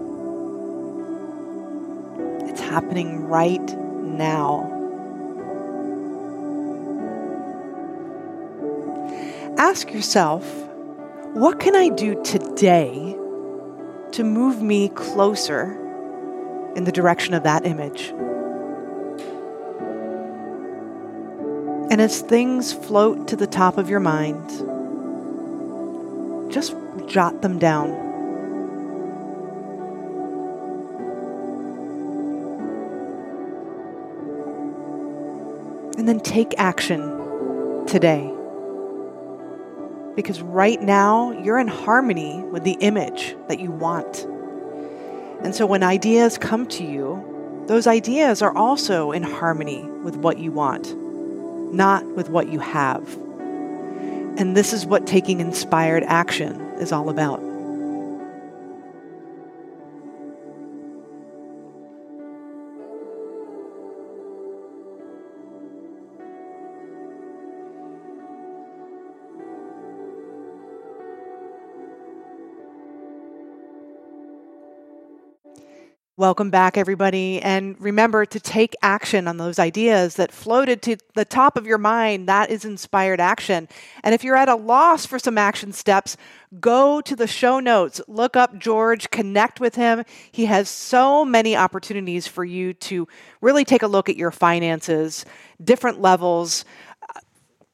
It's 2.48 2.62
happening 2.62 3.26
right 3.26 3.60
now. 4.02 4.70
Ask 9.58 9.92
yourself, 9.92 10.50
what 11.34 11.60
can 11.60 11.76
I 11.76 11.90
do 11.90 12.22
today 12.24 13.14
to 14.12 14.24
move 14.24 14.62
me 14.62 14.88
closer 14.88 15.64
in 16.74 16.84
the 16.84 16.92
direction 16.92 17.34
of 17.34 17.42
that 17.42 17.66
image? 17.66 18.14
And 21.90 22.00
as 22.00 22.22
things 22.22 22.72
float 22.72 23.28
to 23.28 23.36
the 23.36 23.46
top 23.46 23.76
of 23.76 23.90
your 23.90 24.00
mind, 24.00 24.48
just 26.50 26.74
jot 27.06 27.42
them 27.42 27.58
down. 27.58 28.13
And 36.04 36.08
then 36.10 36.20
take 36.20 36.52
action 36.58 37.00
today. 37.86 38.30
Because 40.14 40.42
right 40.42 40.78
now, 40.82 41.32
you're 41.42 41.58
in 41.58 41.66
harmony 41.66 42.42
with 42.42 42.62
the 42.62 42.76
image 42.80 43.34
that 43.48 43.58
you 43.58 43.70
want. 43.70 44.24
And 45.42 45.54
so 45.54 45.64
when 45.64 45.82
ideas 45.82 46.36
come 46.36 46.66
to 46.66 46.84
you, 46.84 47.64
those 47.68 47.86
ideas 47.86 48.42
are 48.42 48.54
also 48.54 49.12
in 49.12 49.22
harmony 49.22 49.82
with 50.04 50.16
what 50.16 50.38
you 50.38 50.52
want, 50.52 50.94
not 51.72 52.04
with 52.08 52.28
what 52.28 52.50
you 52.50 52.58
have. 52.58 53.10
And 54.36 54.54
this 54.54 54.74
is 54.74 54.84
what 54.84 55.06
taking 55.06 55.40
inspired 55.40 56.02
action 56.02 56.60
is 56.80 56.92
all 56.92 57.08
about. 57.08 57.40
Welcome 76.24 76.48
back, 76.48 76.78
everybody. 76.78 77.38
And 77.42 77.78
remember 77.78 78.24
to 78.24 78.40
take 78.40 78.74
action 78.80 79.28
on 79.28 79.36
those 79.36 79.58
ideas 79.58 80.14
that 80.14 80.32
floated 80.32 80.80
to 80.80 80.96
the 81.12 81.26
top 81.26 81.58
of 81.58 81.66
your 81.66 81.76
mind. 81.76 82.30
That 82.30 82.48
is 82.48 82.64
inspired 82.64 83.20
action. 83.20 83.68
And 84.02 84.14
if 84.14 84.24
you're 84.24 84.34
at 84.34 84.48
a 84.48 84.54
loss 84.54 85.04
for 85.04 85.18
some 85.18 85.36
action 85.36 85.70
steps, 85.70 86.16
go 86.60 87.02
to 87.02 87.14
the 87.14 87.26
show 87.26 87.60
notes, 87.60 88.00
look 88.08 88.36
up 88.36 88.56
George, 88.58 89.10
connect 89.10 89.60
with 89.60 89.74
him. 89.74 90.02
He 90.32 90.46
has 90.46 90.70
so 90.70 91.26
many 91.26 91.58
opportunities 91.58 92.26
for 92.26 92.42
you 92.42 92.72
to 92.72 93.06
really 93.42 93.66
take 93.66 93.82
a 93.82 93.86
look 93.86 94.08
at 94.08 94.16
your 94.16 94.30
finances, 94.30 95.26
different 95.62 96.00
levels. 96.00 96.64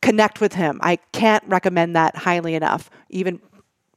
Connect 0.02 0.40
with 0.40 0.54
him. 0.54 0.80
I 0.82 0.96
can't 1.12 1.44
recommend 1.46 1.94
that 1.94 2.16
highly 2.16 2.56
enough. 2.56 2.90
Even 3.10 3.40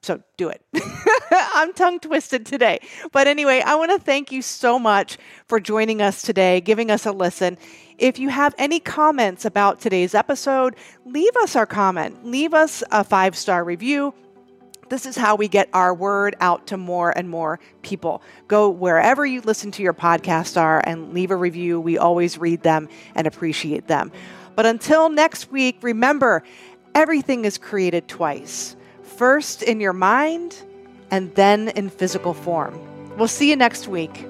so 0.04 0.22
do 0.38 0.50
it. 0.50 0.62
I'm 1.32 1.74
tongue 1.74 2.00
twisted 2.00 2.46
today. 2.46 2.80
But 3.12 3.28
anyway, 3.28 3.62
I 3.66 3.76
want 3.76 3.92
to 3.92 4.00
thank 4.00 4.32
you 4.32 4.42
so 4.42 4.80
much 4.80 5.18
for 5.48 5.60
joining 5.60 6.02
us 6.02 6.22
today, 6.22 6.62
giving 6.62 6.92
us 6.92 7.06
a 7.06 7.12
listen. 7.12 7.58
If 7.98 8.20
you 8.20 8.30
have 8.30 8.56
any 8.58 8.80
comments 8.80 9.46
about 9.46 9.80
today's 9.80 10.14
episode, 10.14 10.76
leave 11.06 11.36
us 11.38 11.56
our 11.56 11.66
comment. 11.66 12.26
Leave 12.26 12.54
us 12.54 12.84
a 12.92 13.04
five 13.04 13.36
star 13.36 13.64
review. 13.64 14.14
This 14.90 15.06
is 15.06 15.16
how 15.16 15.36
we 15.36 15.48
get 15.48 15.70
our 15.74 15.94
word 15.94 16.36
out 16.40 16.68
to 16.68 16.78
more 16.78 17.18
and 17.18 17.30
more 17.30 17.60
people. 17.82 18.22
Go 18.48 18.70
wherever 18.70 19.26
you 19.26 19.42
listen 19.42 19.72
to 19.72 19.84
your 19.84 19.94
podcast 19.94 20.60
are 20.60 20.84
and 20.86 21.14
leave 21.14 21.32
a 21.32 21.36
review. 21.36 21.80
We 21.80 21.98
always 21.98 22.38
read 22.38 22.62
them 22.64 22.90
and 23.16 23.26
appreciate 23.26 23.88
them. 23.88 24.12
But 24.56 24.66
until 24.66 25.10
next 25.10 25.52
week, 25.52 25.78
remember 25.82 26.44
everything 26.94 27.46
is 27.46 27.58
created 27.58 28.08
twice 28.08 28.76
first 29.04 29.64
in 29.64 29.80
your 29.80 29.94
mind 29.94 30.62
and 31.14 31.34
then 31.36 31.70
in 31.70 31.90
physical 31.92 32.34
form. 32.34 32.74
We'll 33.18 33.28
see 33.28 33.48
you 33.52 33.56
next 33.56 33.88
week. 33.88 34.26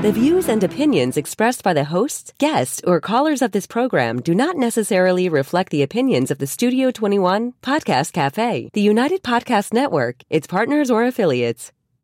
The 0.00 0.12
views 0.12 0.48
and 0.48 0.64
opinions 0.64 1.18
expressed 1.18 1.62
by 1.62 1.74
the 1.74 1.84
hosts, 1.84 2.32
guests, 2.38 2.80
or 2.86 3.00
callers 3.00 3.42
of 3.42 3.52
this 3.52 3.66
program 3.66 4.22
do 4.22 4.34
not 4.34 4.56
necessarily 4.56 5.28
reflect 5.28 5.70
the 5.70 5.82
opinions 5.82 6.30
of 6.30 6.38
the 6.38 6.46
Studio 6.46 6.90
21 6.90 7.52
Podcast 7.60 8.14
Cafe, 8.14 8.70
the 8.72 8.80
United 8.80 9.22
Podcast 9.22 9.74
Network, 9.74 10.22
its 10.30 10.46
partners, 10.46 10.90
or 10.90 11.04
affiliates. 11.04 11.72